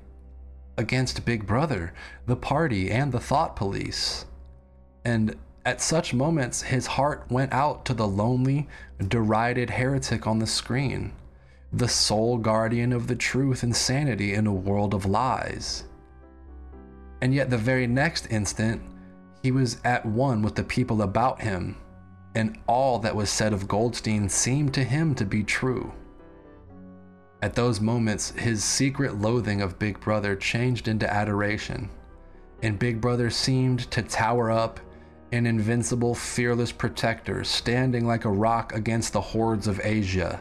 [0.76, 1.92] against Big Brother,
[2.26, 4.26] the party, and the thought police.
[5.04, 8.68] And at such moments, his heart went out to the lonely,
[9.06, 11.12] derided heretic on the screen,
[11.72, 15.84] the sole guardian of the truth and sanity in a world of lies.
[17.20, 18.82] And yet, the very next instant,
[19.42, 21.76] he was at one with the people about him,
[22.34, 25.92] and all that was said of Goldstein seemed to him to be true.
[27.42, 31.90] At those moments, his secret loathing of Big Brother changed into adoration,
[32.62, 34.80] and Big Brother seemed to tower up
[35.32, 40.40] an invincible, fearless protector standing like a rock against the hordes of Asia.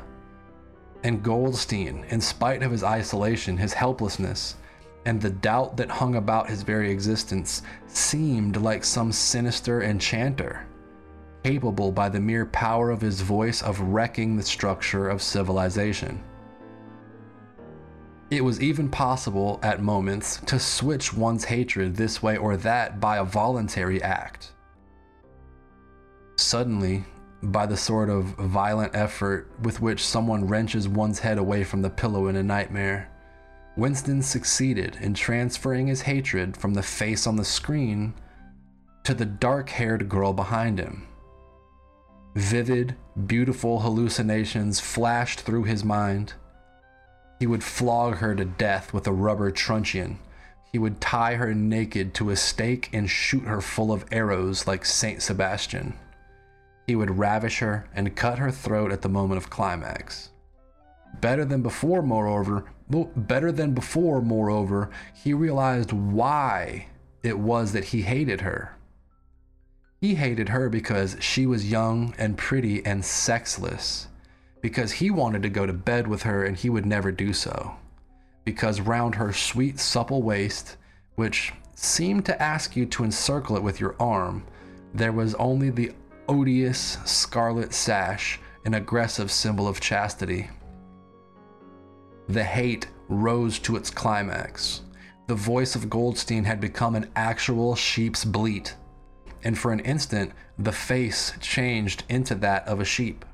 [1.04, 4.56] And Goldstein, in spite of his isolation, his helplessness,
[5.06, 10.66] and the doubt that hung about his very existence, seemed like some sinister enchanter,
[11.44, 16.24] capable by the mere power of his voice of wrecking the structure of civilization.
[18.32, 23.18] It was even possible at moments to switch one's hatred this way or that by
[23.18, 24.54] a voluntary act.
[26.38, 27.04] Suddenly,
[27.44, 31.90] by the sort of violent effort with which someone wrenches one's head away from the
[31.90, 33.10] pillow in a nightmare,
[33.76, 38.14] Winston succeeded in transferring his hatred from the face on the screen
[39.04, 41.08] to the dark haired girl behind him.
[42.36, 42.96] Vivid,
[43.28, 46.34] beautiful hallucinations flashed through his mind.
[47.40, 50.18] He would flog her to death with a rubber truncheon.
[50.72, 54.84] He would tie her naked to a stake and shoot her full of arrows like
[54.84, 55.94] Saint Sebastian.
[56.88, 60.32] He would ravish her and cut her throat at the moment of climax.
[61.22, 62.66] Better than before, moreover,
[63.16, 66.88] better than before, moreover, he realized why
[67.22, 68.76] it was that he hated her.
[70.04, 74.10] He hated her because she was young and pretty and sexless.
[74.60, 77.78] Because he wanted to go to bed with her and he would never do so.
[78.44, 80.76] Because round her sweet, supple waist,
[81.16, 84.46] which seemed to ask you to encircle it with your arm,
[84.94, 85.94] there was only the
[86.28, 90.50] odious scarlet sash, an aggressive symbol of chastity.
[92.28, 94.82] The hate rose to its climax.
[95.28, 98.76] The voice of Goldstein had become an actual sheep's bleat,
[99.44, 103.26] and for an instant, the face changed into that of a sheep.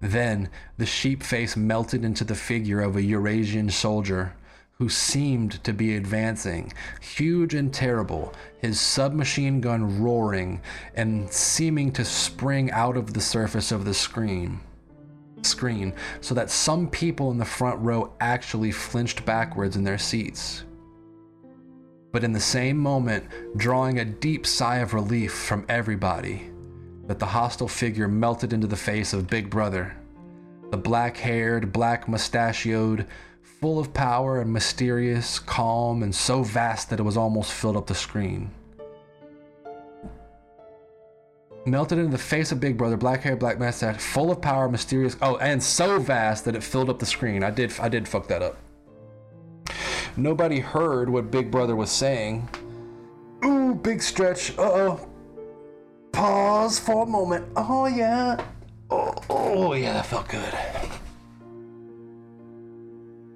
[0.00, 4.34] Then, the sheep face melted into the figure of a Eurasian soldier
[4.78, 10.60] who seemed to be advancing, huge and terrible, his submachine gun roaring
[10.94, 14.60] and seeming to spring out of the surface of the screen.
[15.42, 20.62] Screen, so that some people in the front row actually flinched backwards in their seats.
[22.18, 26.50] But in the same moment, drawing a deep sigh of relief from everybody,
[27.06, 29.94] that the hostile figure melted into the face of Big Brother.
[30.72, 33.06] The black haired, black mustachioed,
[33.60, 37.86] full of power and mysterious, calm, and so vast that it was almost filled up
[37.86, 38.50] the screen.
[41.66, 45.16] Melted into the face of Big Brother, black hair, black mustache, full of power, mysterious.
[45.22, 47.44] Oh, and so vast that it filled up the screen.
[47.44, 48.56] I did, I did fuck that up.
[50.18, 52.48] Nobody heard what Big Brother was saying.
[53.44, 54.50] Ooh, big stretch.
[54.58, 55.08] Uh oh.
[56.10, 57.46] Pause for a moment.
[57.54, 58.44] Oh yeah.
[58.90, 60.58] Oh, oh yeah, that felt good.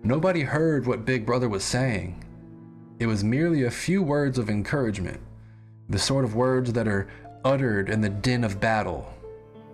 [0.03, 2.24] Nobody heard what Big Brother was saying.
[2.99, 5.20] It was merely a few words of encouragement,
[5.89, 7.07] the sort of words that are
[7.45, 9.09] uttered in the din of battle,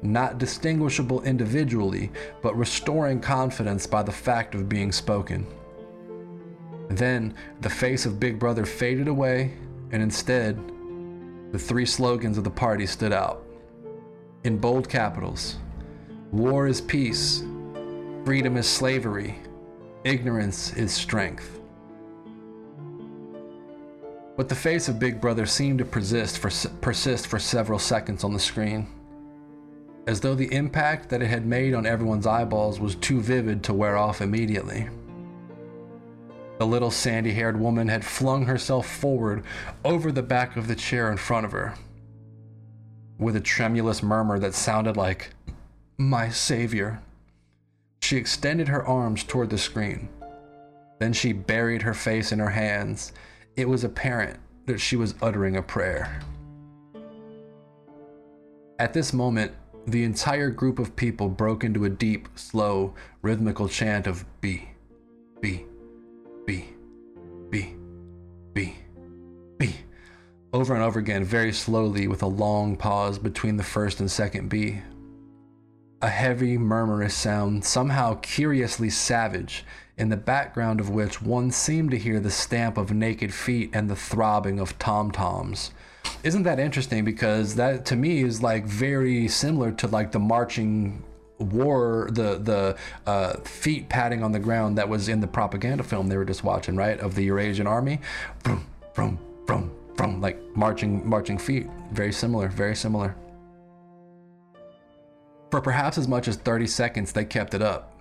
[0.03, 2.11] not distinguishable individually,
[2.43, 5.47] but restoring confidence by the fact of being spoken.
[6.89, 9.53] Then the face of Big Brother faded away,
[9.93, 10.59] and instead,
[11.53, 13.45] the three slogans of the party stood out.
[14.45, 15.57] In bold capitals
[16.33, 17.43] War is peace,
[18.25, 19.39] freedom is slavery,
[20.05, 21.61] Ignorance is strength.
[24.37, 28.33] But the face of Big Brother seemed to persist for, persist for several seconds on
[28.33, 28.87] the screen,
[30.07, 33.75] as though the impact that it had made on everyone's eyeballs was too vivid to
[33.75, 34.89] wear off immediately.
[36.59, 39.45] The little sandy haired woman had flung herself forward
[39.85, 41.75] over the back of the chair in front of her,
[43.19, 45.31] with a tremulous murmur that sounded like,
[45.99, 47.01] My Savior.
[48.03, 50.09] She extended her arms toward the screen.
[50.99, 53.13] Then she buried her face in her hands.
[53.57, 56.21] It was apparent that she was uttering a prayer.
[58.81, 59.53] At this moment,
[59.87, 64.71] the entire group of people broke into a deep, slow, rhythmical chant of B,
[65.41, 65.65] B,
[66.49, 66.65] B,
[67.51, 67.75] B,
[68.55, 68.75] B,
[69.59, 69.75] B,
[70.55, 74.49] over and over again, very slowly, with a long pause between the first and second
[74.49, 74.81] B
[76.01, 79.63] a heavy, murmurous sound, somehow curiously savage,
[79.99, 83.91] in the background of which one seemed to hear the stamp of naked feet and
[83.91, 85.73] the throbbing of tom toms.
[86.23, 87.05] Isn't that interesting?
[87.05, 91.05] Because that to me is like very similar to like the marching
[91.39, 92.77] war the the
[93.07, 96.43] uh, feet padding on the ground that was in the propaganda film they were just
[96.43, 98.01] watching right of the Eurasian army
[98.43, 103.15] from from from from like marching marching feet very similar very similar
[105.51, 107.95] for perhaps as much as 30 seconds, they kept it up.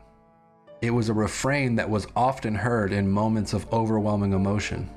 [0.81, 4.89] It was a refrain that was often heard in moments of overwhelming emotion.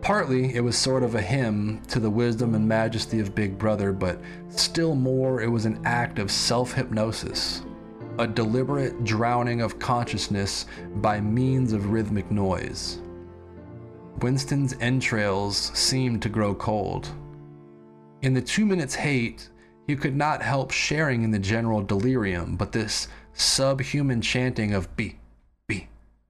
[0.00, 3.92] Partly, it was sort of a hymn to the wisdom and majesty of Big Brother,
[3.92, 7.62] but still more, it was an act of self hypnosis,
[8.18, 10.66] a deliberate drowning of consciousness
[10.96, 13.00] by means of rhythmic noise.
[14.20, 17.10] Winston's entrails seemed to grow cold.
[18.22, 19.50] In the two minutes hate,
[19.86, 25.18] he could not help sharing in the general delirium, but this subhuman chanting of B,
[25.68, 25.88] B,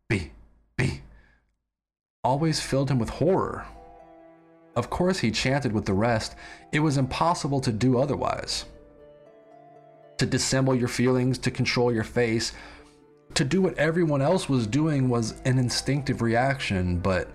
[0.08, 0.32] B,
[0.76, 1.02] B
[2.26, 3.64] always filled him with horror.
[4.74, 6.34] Of course, he chanted with the rest.
[6.72, 8.64] It was impossible to do otherwise.
[10.18, 12.52] To dissemble your feelings, to control your face,
[13.34, 17.30] to do what everyone else was doing was an instinctive reaction, but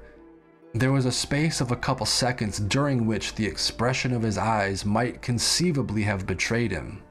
[0.73, 4.85] there was a space of a couple seconds during which the expression of his eyes
[4.85, 7.01] might conceivably have betrayed him.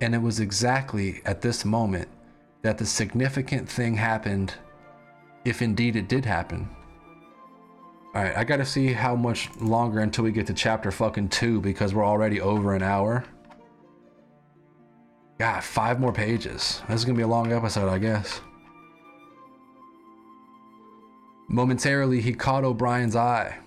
[0.00, 2.08] And it was exactly at this moment
[2.62, 4.54] that the significant thing happened,
[5.44, 6.68] if indeed it did happen.
[8.16, 11.92] Alright, I gotta see how much longer until we get to chapter fucking two because
[11.92, 13.24] we're already over an hour.
[15.38, 16.80] God, five more pages.
[16.88, 18.40] This is gonna be a long episode, I guess.
[21.50, 23.58] Momentarily, he caught O'Brien's eye.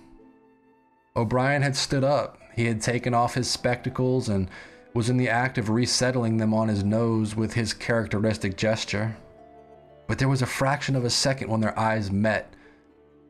[1.16, 2.40] O'Brien had stood up.
[2.56, 4.50] He had taken off his spectacles and
[4.96, 9.16] was in the act of resettling them on his nose with his characteristic gesture.
[10.08, 12.52] But there was a fraction of a second when their eyes met,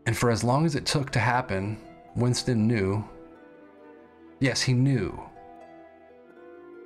[0.10, 1.78] and for as long as it took to happen,
[2.16, 3.08] Winston knew
[4.40, 5.22] yes, he knew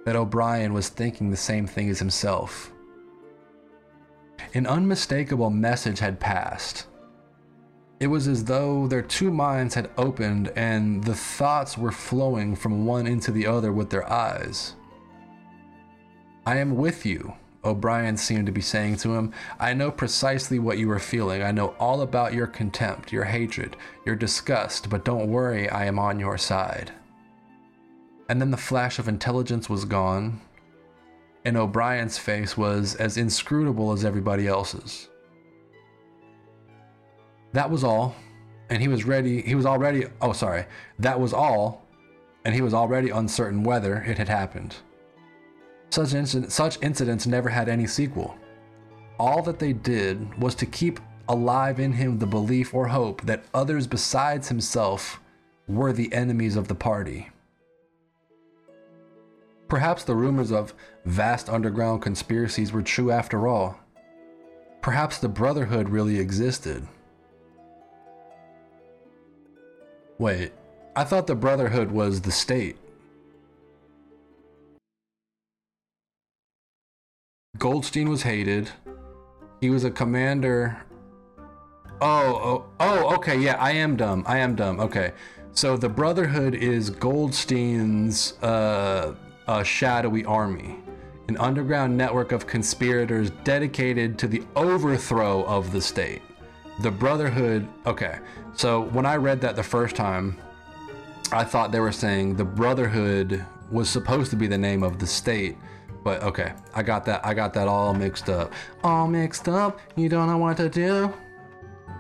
[0.03, 2.73] that O'Brien was thinking the same thing as himself.
[4.53, 6.87] An unmistakable message had passed
[8.01, 12.85] it was as though their two minds had opened and the thoughts were flowing from
[12.85, 14.75] one into the other with their eyes.
[16.45, 17.35] I am with you,
[17.65, 19.31] O'Brien seemed to be saying to him.
[19.59, 21.41] I know precisely what you are feeling.
[21.41, 25.97] I know all about your contempt, your hatred, your disgust, but don't worry, I am
[25.97, 26.91] on your side.
[28.27, 30.41] And then the flash of intelligence was gone,
[31.45, 35.09] and O'Brien's face was as inscrutable as everybody else's.
[37.53, 38.15] That was all.
[38.69, 39.41] And he was ready.
[39.41, 40.05] He was already.
[40.21, 40.65] Oh, sorry.
[40.99, 41.85] That was all.
[42.45, 44.75] And he was already uncertain whether it had happened.
[45.93, 48.35] Such, incident, such incidents never had any sequel.
[49.19, 53.43] All that they did was to keep alive in him the belief or hope that
[53.53, 55.21] others besides himself
[55.67, 57.29] were the enemies of the party.
[59.67, 60.73] Perhaps the rumors of
[61.05, 63.77] vast underground conspiracies were true after all.
[64.81, 66.87] Perhaps the Brotherhood really existed.
[70.17, 70.53] Wait,
[70.95, 72.77] I thought the Brotherhood was the state.
[77.59, 78.71] Goldstein was hated.
[79.61, 80.83] He was a commander.
[82.01, 84.23] Oh, oh, oh, okay, yeah, I am dumb.
[84.25, 84.79] I am dumb.
[84.79, 85.13] Okay.
[85.51, 89.13] So the Brotherhood is Goldstein's uh,
[89.47, 90.77] uh, shadowy army,
[91.27, 96.23] an underground network of conspirators dedicated to the overthrow of the state.
[96.81, 98.17] The Brotherhood, okay.
[98.55, 100.41] So when I read that the first time,
[101.31, 105.07] I thought they were saying the Brotherhood was supposed to be the name of the
[105.07, 105.55] state.
[106.03, 108.51] But okay, I got that I got that all mixed up.
[108.83, 111.13] All mixed up, you don't know what to do.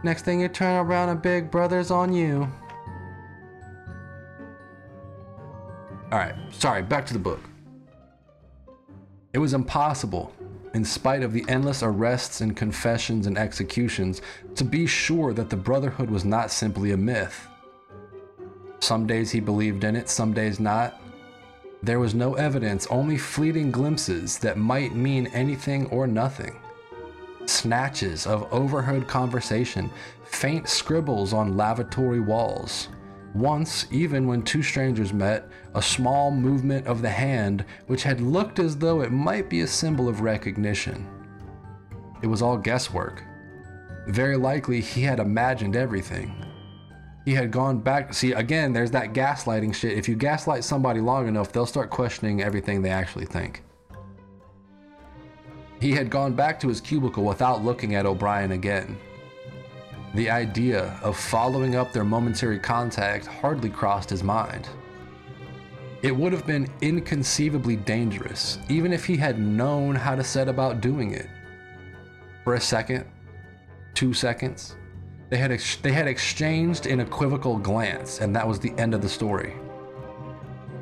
[0.03, 2.51] Next thing you turn around and Big Brother's on you.
[6.11, 7.39] Alright, sorry, back to the book.
[9.31, 10.33] It was impossible
[10.73, 14.21] in spite of the endless arrests and confessions and executions,
[14.55, 17.47] to be sure that the Brotherhood was not simply a myth.
[18.79, 20.99] Some days he believed in it, some days not.
[21.83, 26.61] There was no evidence, only fleeting glimpses that might mean anything or nothing.
[27.45, 29.91] Snatches of overheard conversation,
[30.23, 32.87] faint scribbles on lavatory walls,
[33.35, 38.59] once, even when two strangers met, a small movement of the hand which had looked
[38.59, 41.05] as though it might be a symbol of recognition.
[42.21, 43.21] It was all guesswork.
[44.07, 46.33] Very likely he had imagined everything.
[47.25, 48.13] He had gone back.
[48.13, 49.97] See, again, there's that gaslighting shit.
[49.97, 53.63] If you gaslight somebody long enough, they'll start questioning everything they actually think.
[55.79, 58.97] He had gone back to his cubicle without looking at O'Brien again.
[60.15, 64.69] The idea of following up their momentary contact hardly crossed his mind.
[66.03, 70.81] It would have been inconceivably dangerous, even if he had known how to set about
[70.81, 71.27] doing it.
[72.43, 73.05] For a second,
[73.93, 74.75] two seconds,
[75.33, 79.01] they had, ex- they had exchanged an equivocal glance, and that was the end of
[79.01, 79.55] the story.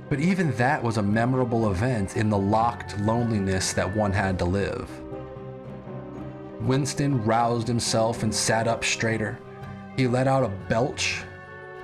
[0.10, 4.44] But even that was a memorable event in the locked loneliness that one had to
[4.44, 4.90] live.
[6.60, 9.40] Winston roused himself and sat up straighter.
[9.95, 11.23] He let out a belch,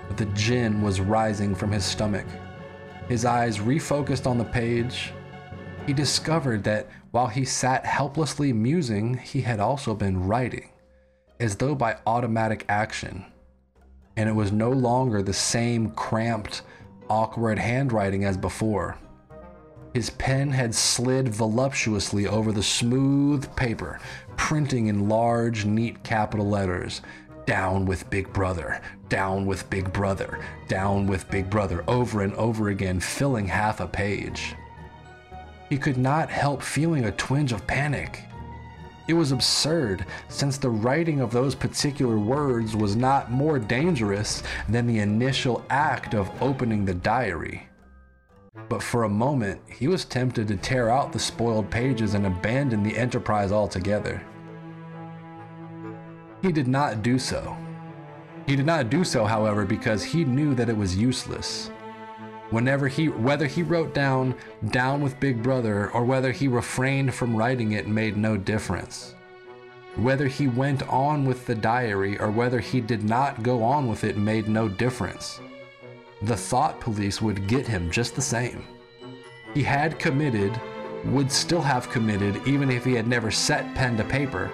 [0.09, 2.25] but the gin was rising from his stomach.
[3.07, 5.13] His eyes refocused on the page.
[5.85, 10.67] He discovered that while he sat helplessly musing, he had also been writing,
[11.39, 13.25] as though by automatic action.
[14.15, 16.63] And it was no longer the same cramped,
[17.09, 18.97] awkward handwriting as before.
[19.93, 23.99] His pen had slid voluptuously over the smooth paper,
[24.35, 27.01] printing in large, neat capital letters
[27.45, 32.69] Down with Big Brother, down with Big Brother, down with Big Brother, over and over
[32.69, 34.53] again, filling half a page.
[35.69, 38.26] He could not help feeling a twinge of panic.
[39.07, 44.85] It was absurd, since the writing of those particular words was not more dangerous than
[44.85, 47.69] the initial act of opening the diary.
[48.67, 52.83] But for a moment, he was tempted to tear out the spoiled pages and abandon
[52.83, 54.21] the enterprise altogether.
[56.41, 57.55] He did not do so.
[58.45, 61.71] He did not do so, however, because he knew that it was useless.
[62.49, 64.35] Whenever he, whether he wrote down
[64.69, 69.15] down with Big Brother or whether he refrained from writing it made no difference.
[69.97, 74.03] Whether he went on with the diary or whether he did not go on with
[74.03, 75.41] it made no difference.
[76.21, 78.63] The thought police would get him just the same.
[79.53, 80.59] He had committed,
[81.05, 84.51] would still have committed even if he had never set pen to paper,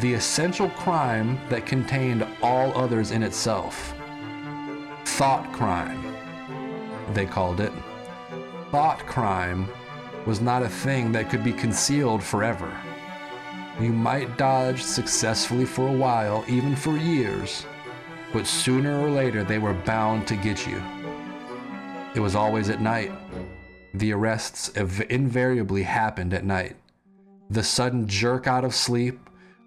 [0.00, 3.94] the essential crime that contained all others in itself.
[5.04, 6.11] Thought crime,
[7.14, 7.72] they called it.
[8.70, 9.68] Thought crime
[10.26, 12.72] was not a thing that could be concealed forever.
[13.80, 17.66] You might dodge successfully for a while, even for years,
[18.32, 20.82] but sooner or later they were bound to get you.
[22.14, 23.12] It was always at night.
[23.94, 26.76] The arrests invariably happened at night.
[27.50, 29.18] The sudden jerk out of sleep,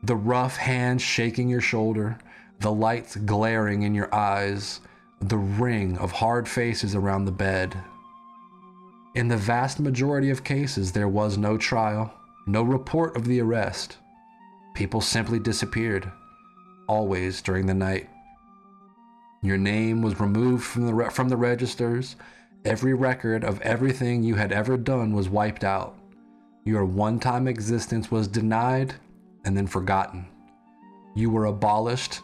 [0.04, 2.18] the rough hand shaking your shoulder,
[2.60, 4.82] the lights glaring in your eyes,
[5.22, 7.78] the ring of hard faces around the bed.
[9.16, 12.14] In the vast majority of cases, there was no trial,
[12.46, 13.98] no report of the arrest.
[14.74, 16.12] People simply disappeared,
[16.88, 18.10] always during the night.
[19.42, 22.16] Your name was removed from the, re- from the registers.
[22.66, 25.96] Every record of everything you had ever done was wiped out.
[26.66, 28.96] Your one time existence was denied
[29.46, 30.26] and then forgotten.
[31.16, 32.22] You were abolished,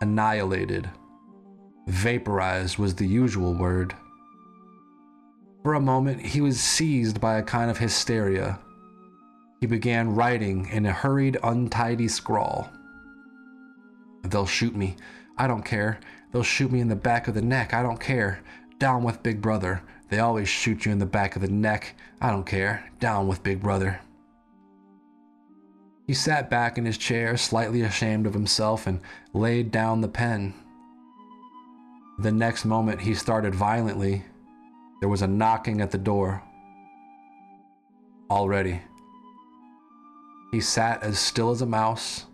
[0.00, 0.90] annihilated.
[1.86, 3.94] Vaporized was the usual word.
[5.62, 8.58] For a moment, he was seized by a kind of hysteria.
[9.60, 12.70] He began writing in a hurried, untidy scrawl.
[14.22, 14.96] They'll shoot me.
[15.38, 16.00] I don't care.
[16.32, 17.74] They'll shoot me in the back of the neck.
[17.74, 18.40] I don't care.
[18.78, 19.82] Down with Big Brother.
[20.08, 21.94] They always shoot you in the back of the neck.
[22.20, 22.90] I don't care.
[23.00, 24.00] Down with Big Brother.
[26.06, 29.00] He sat back in his chair, slightly ashamed of himself, and
[29.32, 30.54] laid down the pen.
[32.18, 34.24] The next moment, he started violently.
[35.00, 36.42] There was a knocking at the door.
[38.30, 38.80] Already.
[40.52, 42.26] He sat as still as a mouse,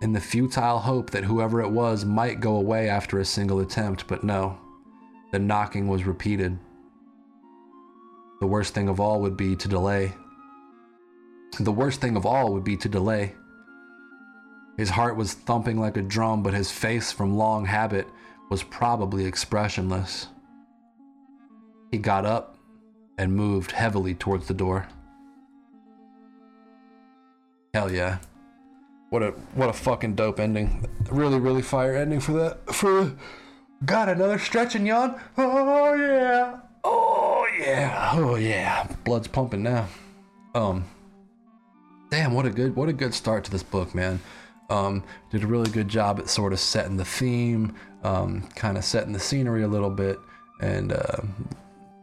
[0.00, 4.06] in the futile hope that whoever it was might go away after a single attempt,
[4.06, 4.58] but no.
[5.32, 6.58] The knocking was repeated.
[8.40, 10.12] The worst thing of all would be to delay.
[11.58, 13.34] The worst thing of all would be to delay.
[14.78, 18.06] His heart was thumping like a drum, but his face, from long habit,
[18.50, 20.26] was probably expressionless.
[21.90, 22.58] He got up
[23.16, 24.86] and moved heavily towards the door.
[27.72, 28.18] Hell yeah.
[29.10, 30.86] What a what a fucking dope ending.
[31.10, 33.12] Really, really fire ending for that for
[33.84, 35.20] got another stretch and yawn.
[35.38, 36.60] Oh yeah.
[36.84, 38.10] Oh yeah.
[38.14, 38.86] Oh yeah.
[39.04, 39.88] Blood's pumping now.
[40.54, 40.84] Um
[42.10, 44.20] Damn, what a good what a good start to this book, man.
[44.70, 47.74] Um, did a really good job at sort of setting the theme,
[48.04, 50.18] um, kind of setting the scenery a little bit,
[50.60, 51.20] and uh,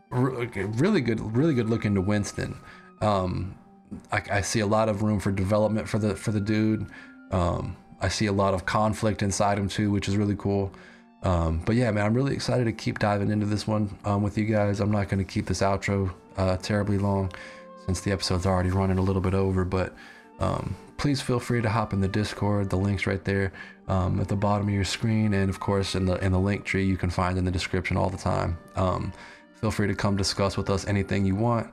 [0.09, 2.57] re- really good, really good look into Winston.
[3.01, 3.55] Um,
[4.11, 6.87] I, I, see a lot of room for development for the for the dude.
[7.31, 10.71] Um, I see a lot of conflict inside him too, which is really cool.
[11.23, 14.37] Um, but yeah, man, I'm really excited to keep diving into this one um, with
[14.37, 14.79] you guys.
[14.79, 17.31] I'm not going to keep this outro uh, terribly long
[17.85, 19.95] since the episode's already running a little bit over, but
[20.39, 22.69] um, please feel free to hop in the Discord.
[22.69, 23.53] The link's right there
[23.87, 26.65] um, at the bottom of your screen, and of course in the in the link
[26.65, 28.57] tree you can find in the description all the time.
[28.75, 29.13] Um,
[29.55, 31.69] feel free to come discuss with us anything you want,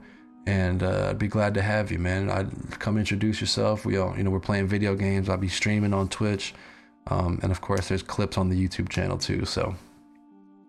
[0.46, 2.30] and uh, I'd be glad to have you, man.
[2.30, 3.84] I'd come introduce yourself.
[3.84, 5.28] We all, you know, we're playing video games.
[5.28, 6.54] I'll be streaming on Twitch,
[7.08, 9.44] um, and of course there's clips on the YouTube channel too.
[9.44, 9.74] So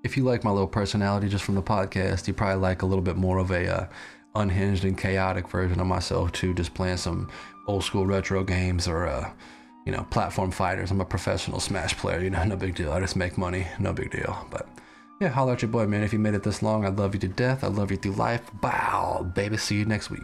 [0.03, 3.03] if you like my little personality just from the podcast, you probably like a little
[3.03, 3.87] bit more of a uh,
[4.35, 7.29] unhinged and chaotic version of myself too, just playing some
[7.67, 9.31] old school retro games or uh,
[9.85, 10.91] you know platform fighters.
[10.91, 12.21] I'm a professional Smash player.
[12.21, 12.91] You know, no big deal.
[12.91, 13.67] I just make money.
[13.79, 14.47] No big deal.
[14.49, 14.67] But
[15.19, 16.03] yeah, holler at your boy, man.
[16.03, 17.63] If you made it this long, I love you to death.
[17.63, 18.41] I love you through life.
[18.61, 19.57] Bow, baby.
[19.57, 20.23] See you next week.